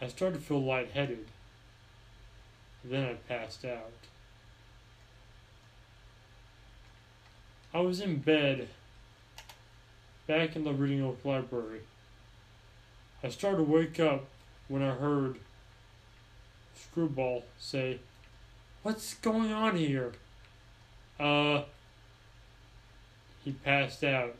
[0.00, 1.26] I started to feel lightheaded.
[2.82, 3.92] Then I passed out.
[7.72, 8.68] I was in bed
[10.26, 11.80] back in the Reading Oak Library.
[13.22, 14.26] I started to wake up
[14.66, 15.38] when I heard
[16.74, 18.00] Screwball say,
[18.82, 20.12] What's going on here?
[21.20, 21.62] Uh,
[23.44, 24.34] he passed out.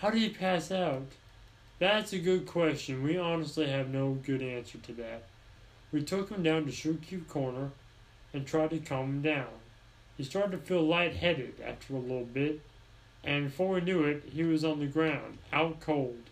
[0.00, 1.06] How did he pass out?
[1.80, 3.02] That's a good question.
[3.02, 5.24] We honestly have no good answer to that.
[5.90, 7.70] We took him down to Sugar Cube Corner
[8.32, 9.48] and tried to calm him down.
[10.18, 12.60] He started to feel lightheaded after a little bit,
[13.22, 16.24] and before we knew it, he was on the ground, out cold.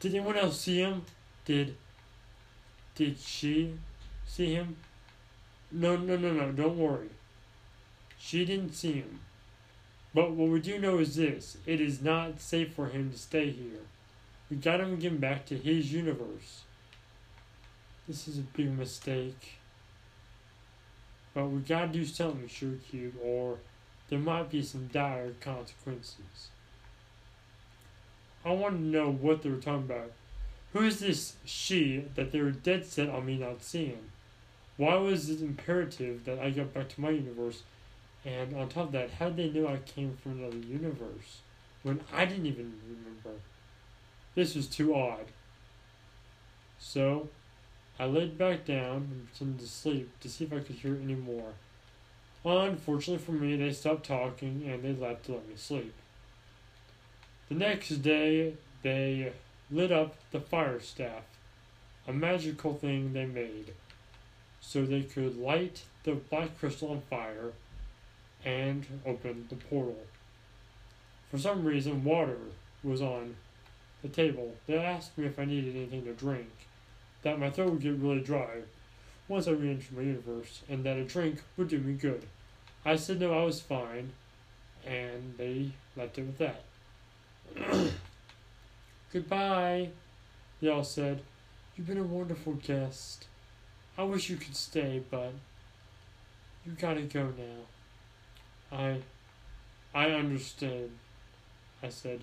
[0.00, 1.04] Did anyone else see him?
[1.44, 1.76] Did
[2.96, 3.74] did she
[4.26, 4.76] see him?
[5.70, 7.10] No, no, no, no, don't worry.
[8.18, 9.20] She didn't see him.
[10.12, 13.50] But what we do know is this it is not safe for him to stay
[13.50, 13.82] here.
[14.50, 16.62] We gotta get him back to his universe.
[18.08, 19.57] This is a big mistake.
[21.34, 23.58] But we gotta do something, Shoot Cube, or
[24.08, 26.48] there might be some dire consequences.
[28.44, 30.12] I want to know what they were talking about.
[30.72, 34.10] Who is this she that they were dead set on me not seeing?
[34.76, 37.62] Why was it imperative that I got back to my universe?
[38.24, 41.40] And on top of that, how did they know I came from another universe
[41.82, 43.40] when I didn't even remember?
[44.34, 45.26] This was too odd.
[46.78, 47.28] So,
[47.98, 51.16] I laid back down and pretended to sleep to see if I could hear any
[51.16, 51.54] more.
[52.44, 55.94] Unfortunately for me, they stopped talking and they left to let me sleep.
[57.48, 59.32] The next day, they
[59.70, 61.24] lit up the fire staff,
[62.06, 63.74] a magical thing they made,
[64.60, 67.52] so they could light the black crystal on fire
[68.44, 70.04] and open the portal.
[71.30, 72.38] For some reason, water
[72.82, 73.36] was on
[74.02, 74.54] the table.
[74.66, 76.50] They asked me if I needed anything to drink,
[77.28, 78.62] that my throat would get really dry
[79.28, 82.24] once I re entered my universe, and that a drink would do me good.
[82.86, 84.12] I said no, I was fine,
[84.86, 86.62] and they left it with that.
[89.12, 89.90] Goodbye,
[90.62, 91.20] they all said.
[91.76, 93.26] You've been a wonderful guest.
[93.98, 95.32] I wish you could stay, but
[96.64, 98.78] you gotta go now.
[98.78, 99.00] I
[99.94, 100.92] I understand,
[101.82, 102.20] I said.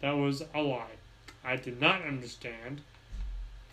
[0.00, 0.98] That was a lie.
[1.44, 2.82] I did not understand,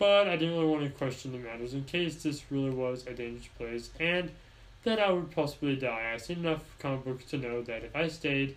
[0.00, 3.12] but I didn't really want to question the matters in case this really was a
[3.12, 4.30] dangerous place and
[4.82, 6.10] that I would possibly die.
[6.12, 8.56] I've seen enough comic books to know that if I stayed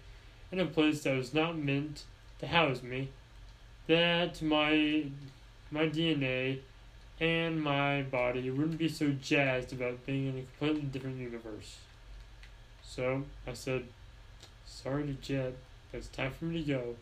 [0.54, 2.04] in a place that was not meant
[2.40, 3.10] to house me,
[3.88, 5.06] that my
[5.70, 6.60] my DNA
[7.20, 11.78] and my body wouldn't be so jazzed about being in a completely different universe.
[12.84, 13.84] So I said,
[14.66, 15.56] Sorry to Jet,
[15.92, 16.96] it's time for me to go.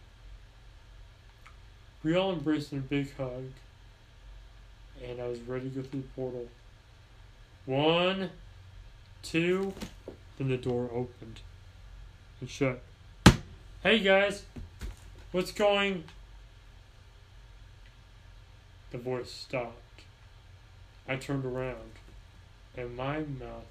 [2.04, 3.44] We all embraced in a big hug,
[5.04, 6.48] and I was ready to go through the portal.
[7.66, 8.30] One,
[9.22, 9.74] two,
[10.38, 11.42] then the door opened
[12.40, 12.82] and shut.
[13.84, 14.44] Hey guys,
[15.32, 16.04] what's going?
[18.92, 19.78] The voice stopped.
[21.08, 22.00] I turned around,
[22.78, 23.66] and my mouth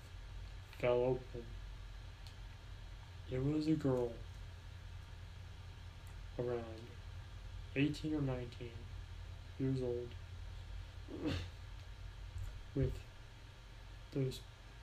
[0.78, 1.44] fell open.
[3.30, 4.12] It was a girl
[6.38, 6.64] around
[7.76, 8.46] 18 or 19
[9.58, 10.08] years old
[12.74, 12.92] with
[14.12, 14.40] those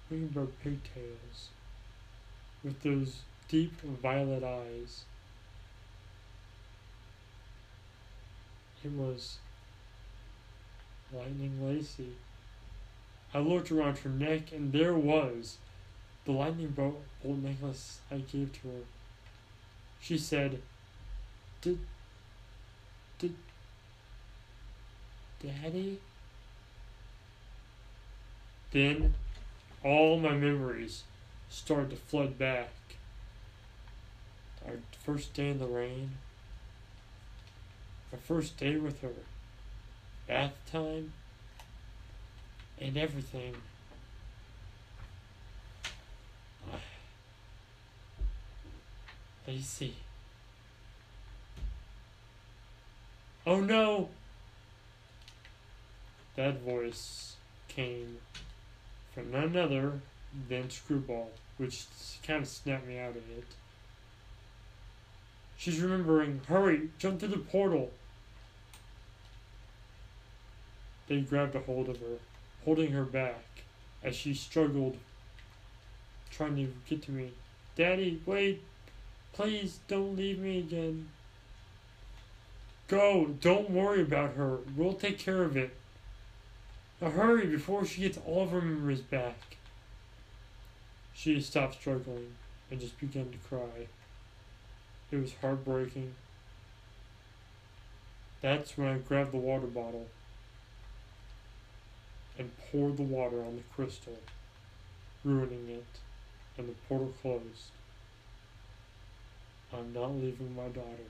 [0.09, 1.49] rainbow pigtails,
[2.63, 5.03] with those deep violet eyes.
[8.83, 9.37] It was
[11.13, 12.13] Lightning Lacey.
[13.33, 15.57] I looked around her neck, and there was
[16.25, 18.83] the lightning bolt necklace I gave to her.
[19.99, 20.61] She said,
[21.61, 21.79] Did.
[23.19, 23.35] Did.
[25.41, 25.99] Daddy?
[28.71, 29.13] Then
[29.83, 31.03] all my memories
[31.49, 32.69] started to flood back.
[34.65, 36.11] Our first day in the rain,
[38.11, 39.13] our first day with her,
[40.27, 41.13] bath time,
[42.79, 43.55] and everything.
[49.47, 49.95] Lacey.
[53.45, 54.09] Oh no!
[56.35, 57.37] That voice
[57.69, 58.17] came
[59.17, 59.93] from none other
[60.47, 61.85] than Screwball, which
[62.25, 63.45] kind of snapped me out of it.
[65.57, 67.89] She's remembering, hurry, jump through the portal.
[71.07, 72.19] They grabbed a hold of her,
[72.63, 73.43] holding her back
[74.03, 74.97] as she struggled,
[76.29, 77.31] trying to get to me.
[77.75, 78.61] Daddy, wait,
[79.33, 81.09] please don't leave me again.
[82.87, 84.59] Go, don't worry about her.
[84.75, 85.71] We'll take care of it.
[86.99, 89.57] Hurry before she gets all of her memories back.
[91.13, 92.33] She stopped struggling
[92.71, 93.87] and just began to cry.
[95.11, 96.15] It was heartbreaking.
[98.41, 100.07] That's when I grabbed the water bottle
[102.37, 104.17] and poured the water on the crystal,
[105.23, 105.99] ruining it,
[106.57, 107.71] and the portal closed.
[109.73, 111.09] I'm not leaving my daughter.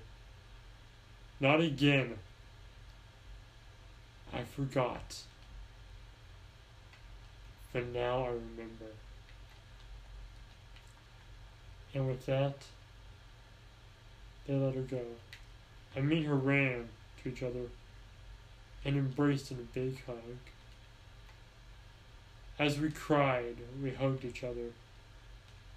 [1.40, 2.16] Not again.
[4.34, 5.24] I forgot.
[7.74, 8.92] But now I remember.
[11.94, 12.56] And with that,
[14.46, 15.04] they let her go.
[15.96, 16.90] I and her ran
[17.22, 17.70] to each other
[18.86, 20.38] and embraced in a big hug.
[22.60, 24.72] As we cried, we hugged each other.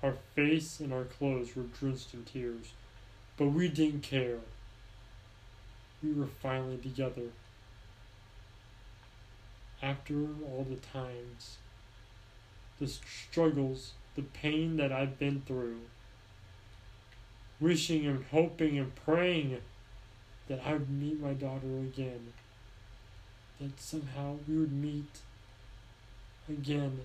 [0.03, 2.73] Our face and our clothes were drenched in tears,
[3.37, 4.39] but we didn't care.
[6.03, 7.29] We were finally together.
[9.83, 10.15] After
[10.45, 11.57] all the times
[12.81, 15.81] the struggles, the pain that I've been through.
[17.61, 19.59] Wishing and hoping and praying
[20.49, 22.33] that I would meet my daughter again.
[23.61, 25.21] That somehow we would meet
[26.49, 27.03] again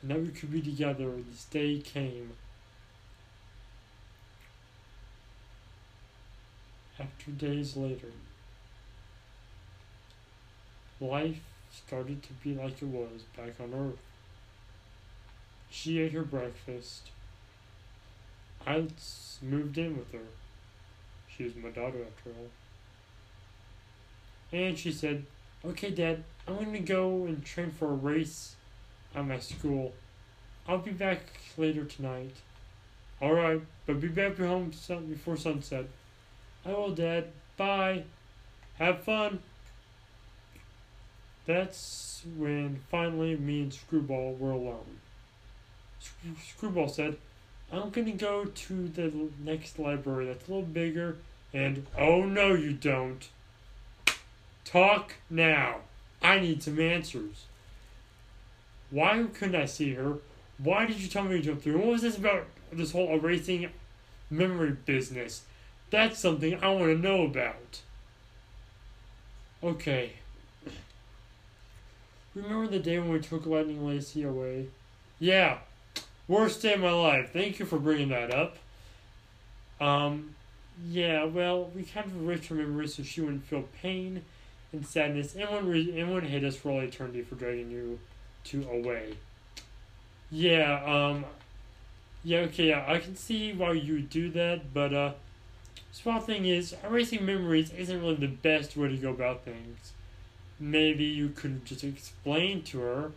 [0.00, 1.12] and that we could be together.
[1.30, 2.32] This day came.
[6.98, 8.12] After days later,
[11.00, 11.40] life
[11.72, 14.13] started to be like it was back on Earth.
[15.74, 17.10] She ate her breakfast.
[18.64, 18.86] I
[19.42, 20.28] moved in with her.
[21.28, 22.48] She was my daughter after all.
[24.52, 25.26] And she said,
[25.64, 28.54] Okay, Dad, I'm going to go and train for a race
[29.16, 29.92] at my school.
[30.68, 31.20] I'll be back
[31.58, 32.36] later tonight.
[33.20, 34.70] Alright, but be back home
[35.08, 35.86] before sunset.
[36.64, 37.32] I will, Dad.
[37.56, 38.04] Bye.
[38.78, 39.40] Have fun.
[41.46, 45.00] That's when finally me and Screwball were alone.
[46.48, 47.16] Screwball said,
[47.72, 51.16] I'm gonna go to the next library that's a little bigger,
[51.52, 53.28] and oh no, you don't.
[54.64, 55.78] Talk now.
[56.22, 57.46] I need some answers.
[58.90, 60.18] Why couldn't I see her?
[60.58, 61.78] Why did you tell me to jump through?
[61.78, 63.68] What was this about this whole erasing
[64.30, 65.42] memory business?
[65.90, 67.80] That's something I want to know about.
[69.62, 70.12] Okay.
[72.34, 74.68] Remember the day when we took Lightning Lacey away?
[75.18, 75.58] Yeah.
[76.26, 77.32] Worst day of my life.
[77.32, 78.56] Thank you for bringing that up.
[79.80, 80.34] Um,
[80.88, 84.24] yeah, well, we kind of erased her memory so she wouldn't feel pain
[84.72, 87.98] and sadness and wouldn't, re- and wouldn't hate us for all eternity for dragging you
[88.44, 89.14] to away.
[90.30, 91.26] Yeah, um,
[92.24, 95.12] yeah, okay, yeah, I can see why you do that, but, uh,
[95.92, 99.92] small thing is, erasing memories isn't really the best way to go about things.
[100.58, 103.12] Maybe you could just explain to her,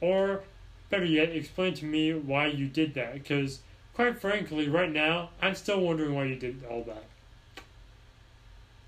[0.00, 0.44] or,
[0.92, 3.60] better yet, explain to me why you did that, because,
[3.94, 7.04] quite frankly, right now, I'm still wondering why you did all that.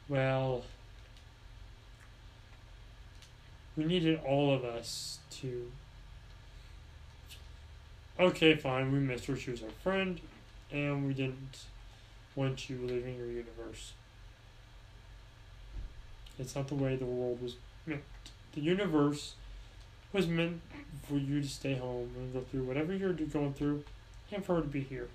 [0.07, 0.65] Well,
[3.75, 5.73] we needed all of us to
[8.21, 9.37] okay, fine, we missed her.
[9.37, 10.21] She was our friend,
[10.71, 11.65] and we didn't
[12.37, 13.95] want you leaving your universe.
[16.39, 18.03] It's not the way the world was meant.
[18.53, 19.35] The universe
[20.15, 20.63] was meant
[21.07, 23.85] for you to stay home and go through whatever you're going through,
[24.33, 25.09] and for her to be here.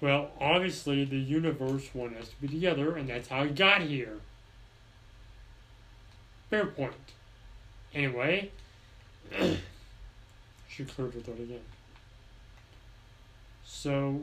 [0.00, 4.18] Well, obviously, the universe wanted us to be together, and that's how it got here.
[6.50, 6.92] Fair point.
[7.94, 8.50] Anyway.
[10.74, 11.60] She cleared her throat again.
[13.62, 14.22] So,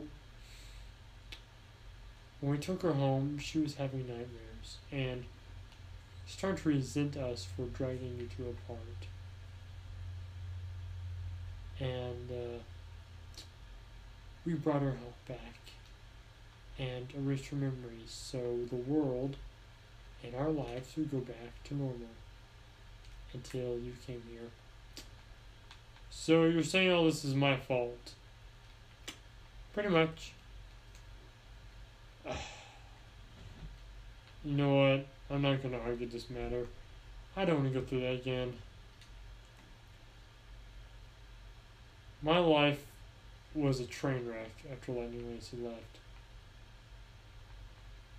[2.40, 5.24] when we took her home, she was having nightmares and
[6.30, 8.78] started to resent us for dragging you two apart.
[11.80, 13.42] And uh,
[14.46, 15.56] we brought her home back
[16.78, 19.36] and erased her memories so the world
[20.22, 22.08] and our lives would go back to normal
[23.32, 24.50] until you came here.
[26.10, 28.12] So you're saying all this is my fault?
[29.72, 30.32] Pretty much.
[34.42, 35.06] You know what?
[35.30, 36.66] I'm not gonna argue this matter.
[37.36, 38.54] I don't want to go through that again.
[42.22, 42.84] My life
[43.54, 45.98] was a train wreck after Lightning Lacey left.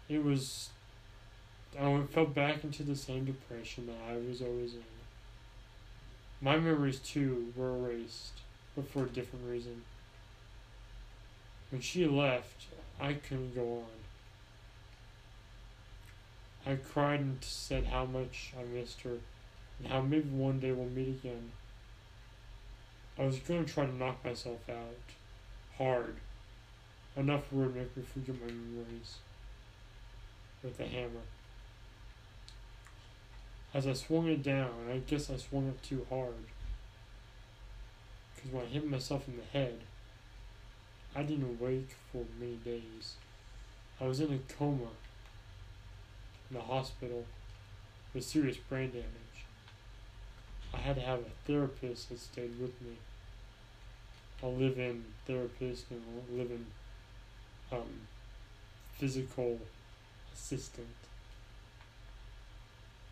[0.09, 0.69] It was.
[1.79, 4.83] I fell back into the same depression that I was always in.
[6.41, 8.41] My memories too were erased,
[8.75, 9.83] but for a different reason.
[11.69, 12.65] When she left,
[12.99, 14.00] I couldn't go on.
[16.65, 19.17] I cried and said how much I missed her,
[19.79, 21.51] and how maybe one day we'll meet again.
[23.17, 24.95] I was going to try to knock myself out.
[25.77, 26.15] Hard.
[27.17, 29.17] Enough would make me forget my memories.
[30.63, 31.25] With a hammer.
[33.73, 36.45] As I swung it down, I guess I swung it too hard.
[38.35, 39.79] Because when I hit myself in the head,
[41.15, 43.15] I didn't wake for many days.
[43.99, 44.89] I was in a coma
[46.51, 47.25] in the hospital
[48.13, 49.05] with serious brain damage.
[50.73, 52.97] I had to have a therapist that stayed with me.
[54.43, 56.65] A live-in therapist and a live-in
[57.71, 58.07] um,
[58.97, 59.59] physical
[60.33, 60.87] assistant.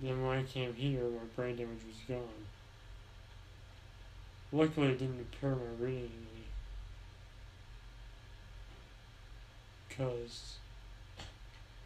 [0.01, 2.45] Then when I came here, my brain damage was gone.
[4.51, 6.11] Luckily, it didn't impair my reading.
[9.87, 10.55] Because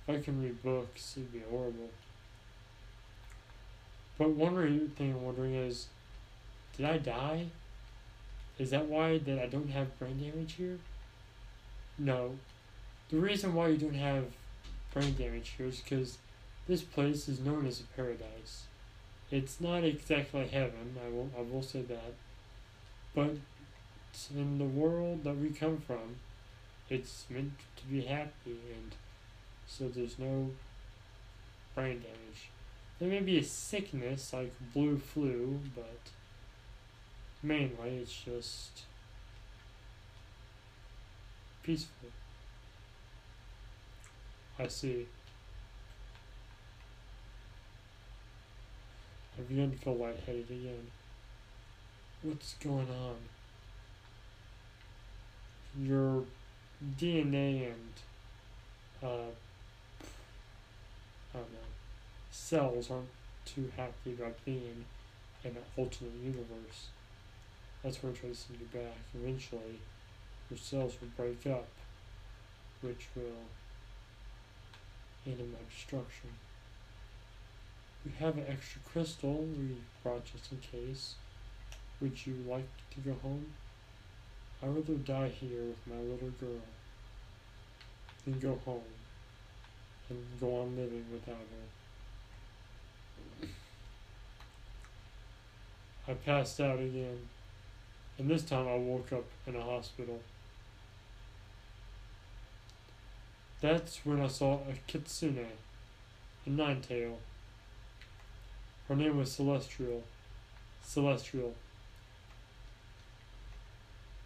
[0.07, 1.89] if I can read books, it'd be horrible.
[4.17, 5.87] But one thing I'm wondering is,
[6.77, 7.47] did I die?
[8.59, 10.77] Is that why that I don't have brain damage here?
[11.97, 12.37] No.
[13.09, 14.25] The reason why you don't have
[14.93, 16.17] brain damage here is because
[16.67, 18.63] this place is known as a paradise.
[19.31, 22.13] It's not exactly heaven, I will, I will say that.
[23.15, 23.37] But
[24.35, 26.17] in the world that we come from,
[26.89, 28.93] it's meant to be happy, and
[29.77, 30.51] so there's no
[31.73, 32.49] brain damage.
[32.99, 36.11] There may be a sickness like blue flu, but
[37.41, 38.83] mainly it's just
[41.63, 42.09] peaceful.
[44.59, 45.07] I see.
[49.39, 50.91] I begun to feel lightheaded again.
[52.21, 53.15] What's going on?
[55.81, 56.25] Your
[56.99, 57.93] DNA and
[59.01, 59.31] uh,
[62.53, 63.09] Cells aren't
[63.45, 64.85] too happy about being
[65.43, 66.89] in an alternate universe.
[67.83, 68.97] That's where tries to you back.
[69.15, 69.79] Eventually,
[70.49, 71.67] your cells will break up,
[72.81, 73.45] which will
[75.25, 76.29] end in my destruction.
[78.05, 81.15] We have an extra crystal we brought just in case.
[82.01, 83.47] Would you like to go home?
[84.61, 86.61] I'd rather die here with my little girl
[88.25, 89.02] than go home
[90.39, 91.63] go on living without her.
[96.07, 97.17] I passed out again,
[98.17, 100.19] and this time I woke up in a hospital.
[103.61, 105.47] That's when I saw a kitsune,
[106.45, 107.19] a nine tail.
[108.89, 110.03] Her name was Celestial.
[110.83, 111.53] Celestial.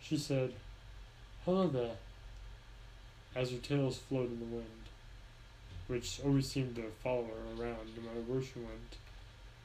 [0.02, 0.54] She said,
[1.46, 1.98] Hello there,
[3.36, 4.87] as her tails floated in the wind,
[5.88, 8.98] which always seemed to follow her around no matter where she went,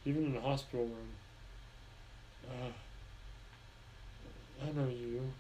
[0.05, 1.13] even in the hospital room.
[2.49, 2.73] Uh,
[4.65, 5.33] I know you.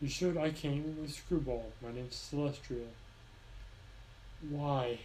[0.00, 0.36] You should.
[0.36, 1.72] I came with Screwball.
[1.82, 2.88] My name's Celestial.
[4.48, 4.98] Why?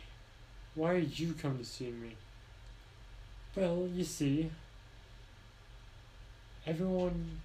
[0.75, 2.15] Why did you come to see me?
[3.55, 4.51] Well, you see,
[6.65, 7.41] everyone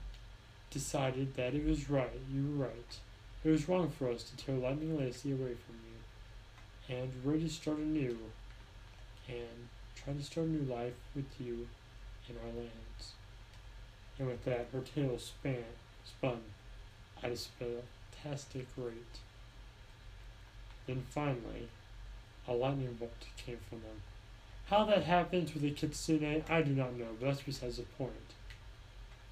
[0.70, 2.20] decided that it was right.
[2.32, 2.98] You were right.
[3.44, 5.89] It was wrong for us to tear Lightning Lacey away from you,
[6.91, 8.18] and ready to start anew,
[9.28, 11.68] and try to start a new life with you
[12.28, 13.12] in our lands.
[14.18, 15.64] And with that, her tail span,
[16.05, 16.41] spun
[17.22, 19.20] at a fantastic rate.
[20.86, 21.68] Then finally,
[22.49, 24.03] a lightning bolt came from them.
[24.66, 28.12] How that happens with a kitsune, I do not know, but that's besides the point.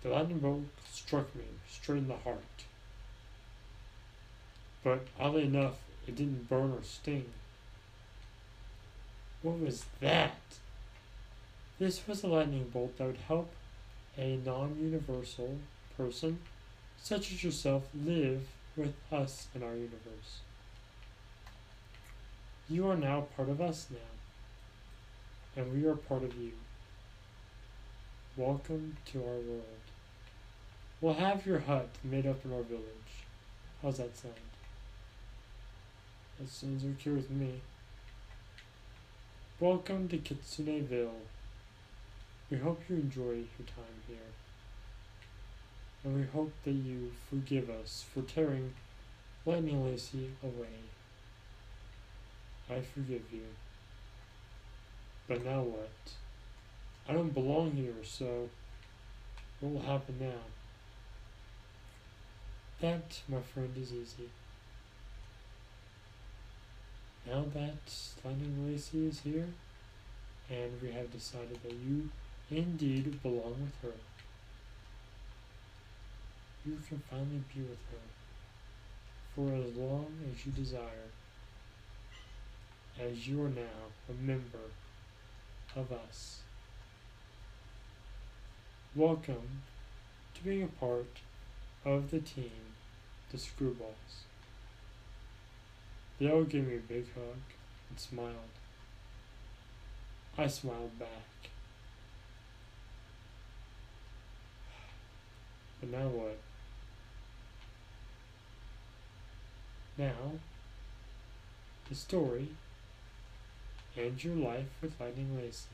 [0.02, 2.38] The lightning bolt struck me straight in the heart.
[4.84, 7.26] But oddly enough, it didn't burn or sting.
[9.42, 10.36] What was that?
[11.78, 13.50] This was a lightning bolt that would help
[14.16, 15.58] a non universal
[15.96, 16.40] person,
[17.00, 20.40] such as yourself, live with us in our universe.
[22.68, 23.98] You are now part of us now
[25.58, 26.52] and we are part of you.
[28.36, 29.64] Welcome to our world.
[31.00, 32.84] We'll have your hut made up in our village.
[33.82, 34.34] How's that sound?
[36.38, 37.60] That sounds okay with me.
[39.60, 41.18] Welcome to Kitsuneville.
[42.48, 44.30] We hope you enjoy your time here.
[46.04, 48.74] And we hope that you forgive us for tearing
[49.44, 50.78] Lightning Lacey away.
[52.70, 53.46] I forgive you.
[55.26, 56.12] But now what?
[57.08, 58.48] I don't belong here, so
[59.58, 60.44] what will happen now?
[62.80, 64.30] That, my friend, is easy.
[67.30, 67.76] Now that
[68.24, 69.48] Lightning Lacey is here,
[70.48, 72.08] and we have decided that you
[72.50, 73.98] indeed belong with her,
[76.64, 77.98] you can finally be with her
[79.34, 81.10] for as long as you desire,
[82.98, 84.70] as you are now a member
[85.76, 86.38] of us.
[88.96, 89.62] Welcome
[90.34, 91.18] to being a part
[91.84, 92.72] of the team,
[93.30, 94.27] the Screwballs.
[96.20, 97.36] All gave me a big hug
[97.90, 98.34] and smiled.
[100.36, 101.50] I smiled back.
[105.80, 106.38] But now what?
[109.96, 110.32] Now,
[111.88, 112.48] the story
[113.96, 115.68] and your life with Lightning Lacey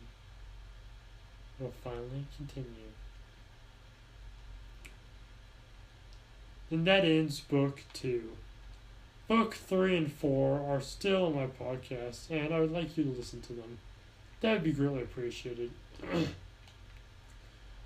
[1.59, 2.93] will finally continue.
[6.71, 8.31] And that ends book two.
[9.27, 13.11] Book three and four are still on my podcast, and I would like you to
[13.11, 13.79] listen to them.
[14.41, 15.71] That would be greatly appreciated.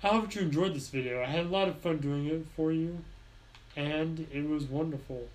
[0.03, 1.21] I hope you enjoyed this video.
[1.21, 2.99] I had a lot of fun doing it for you,
[3.75, 5.27] and it was wonderful.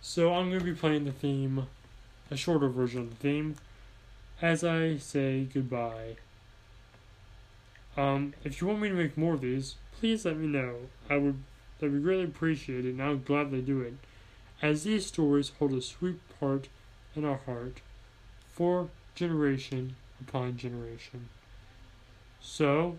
[0.00, 1.66] So I'm going to be playing the theme
[2.30, 3.56] a shorter version of the theme
[4.40, 6.16] as I say goodbye.
[7.96, 10.76] Um, if you want me to make more of these, please let me know.
[11.08, 11.42] I would
[11.80, 13.94] that we greatly appreciate and would gladly do it,
[14.62, 16.68] as these stories hold a sweet part
[17.16, 17.80] in our heart
[18.52, 21.28] for generation upon generation.
[22.40, 22.98] So,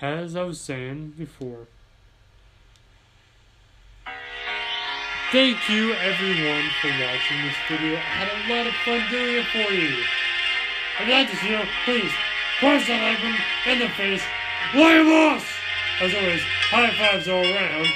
[0.00, 1.66] as I was saying before,
[5.30, 7.96] thank you everyone for watching this video.
[7.96, 10.04] I had a lot of fun doing it for you.
[10.98, 12.12] I'd like to see you, please,
[12.60, 14.22] punch that icon in the face.
[14.74, 15.61] Lion Boss!
[16.00, 17.86] As always, high fives all around.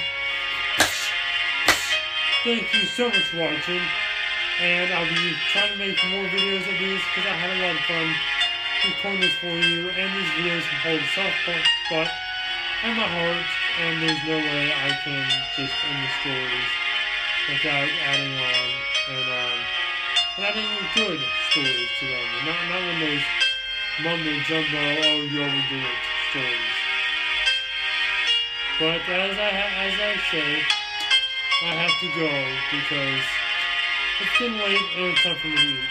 [2.43, 3.81] Thank you so much for watching.
[4.61, 7.75] And I'll be trying to make more videos of these because I had a lot
[7.75, 8.07] of fun
[8.85, 9.89] recording this for you.
[9.89, 12.09] And these videos hold soft spot
[12.85, 13.45] in my heart.
[13.81, 15.25] And there's no way I can
[15.57, 16.69] just end the stories
[17.49, 18.69] without adding on
[19.09, 19.57] and on.
[20.37, 22.27] And adding good stories to them.
[22.45, 23.25] Not, not one of those
[24.05, 26.76] mumbo jumbo, oh, you overdo it stories.
[28.79, 29.49] But as I
[29.89, 30.61] as I say,
[31.65, 32.29] I have to go
[32.69, 33.25] because
[34.21, 35.89] it's getting late and it's time for me to eat.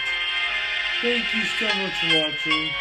[1.03, 2.71] Thank you so much for watching,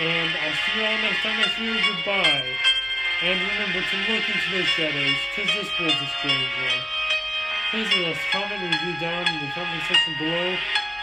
[0.00, 1.36] and I'll see you all next time.
[1.36, 2.48] Next video, goodbye.
[3.28, 6.80] And remember to look into those shadows, because this world's a strange one.
[7.76, 10.56] Please let us a comment and review down in the comment section below.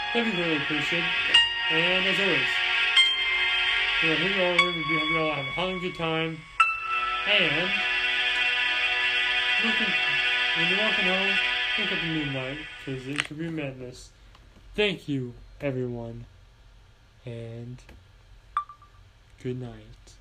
[0.09, 1.05] That'd be really appreciated.
[1.69, 2.49] And as always,
[4.01, 6.41] you know, here you are, we hope you all have a good time.
[7.29, 7.92] And
[9.63, 11.37] when you're walking home,
[11.79, 14.09] look at the moonlight, because it could be madness.
[14.75, 16.25] Thank you, everyone,
[17.25, 17.77] and
[19.41, 20.15] good night.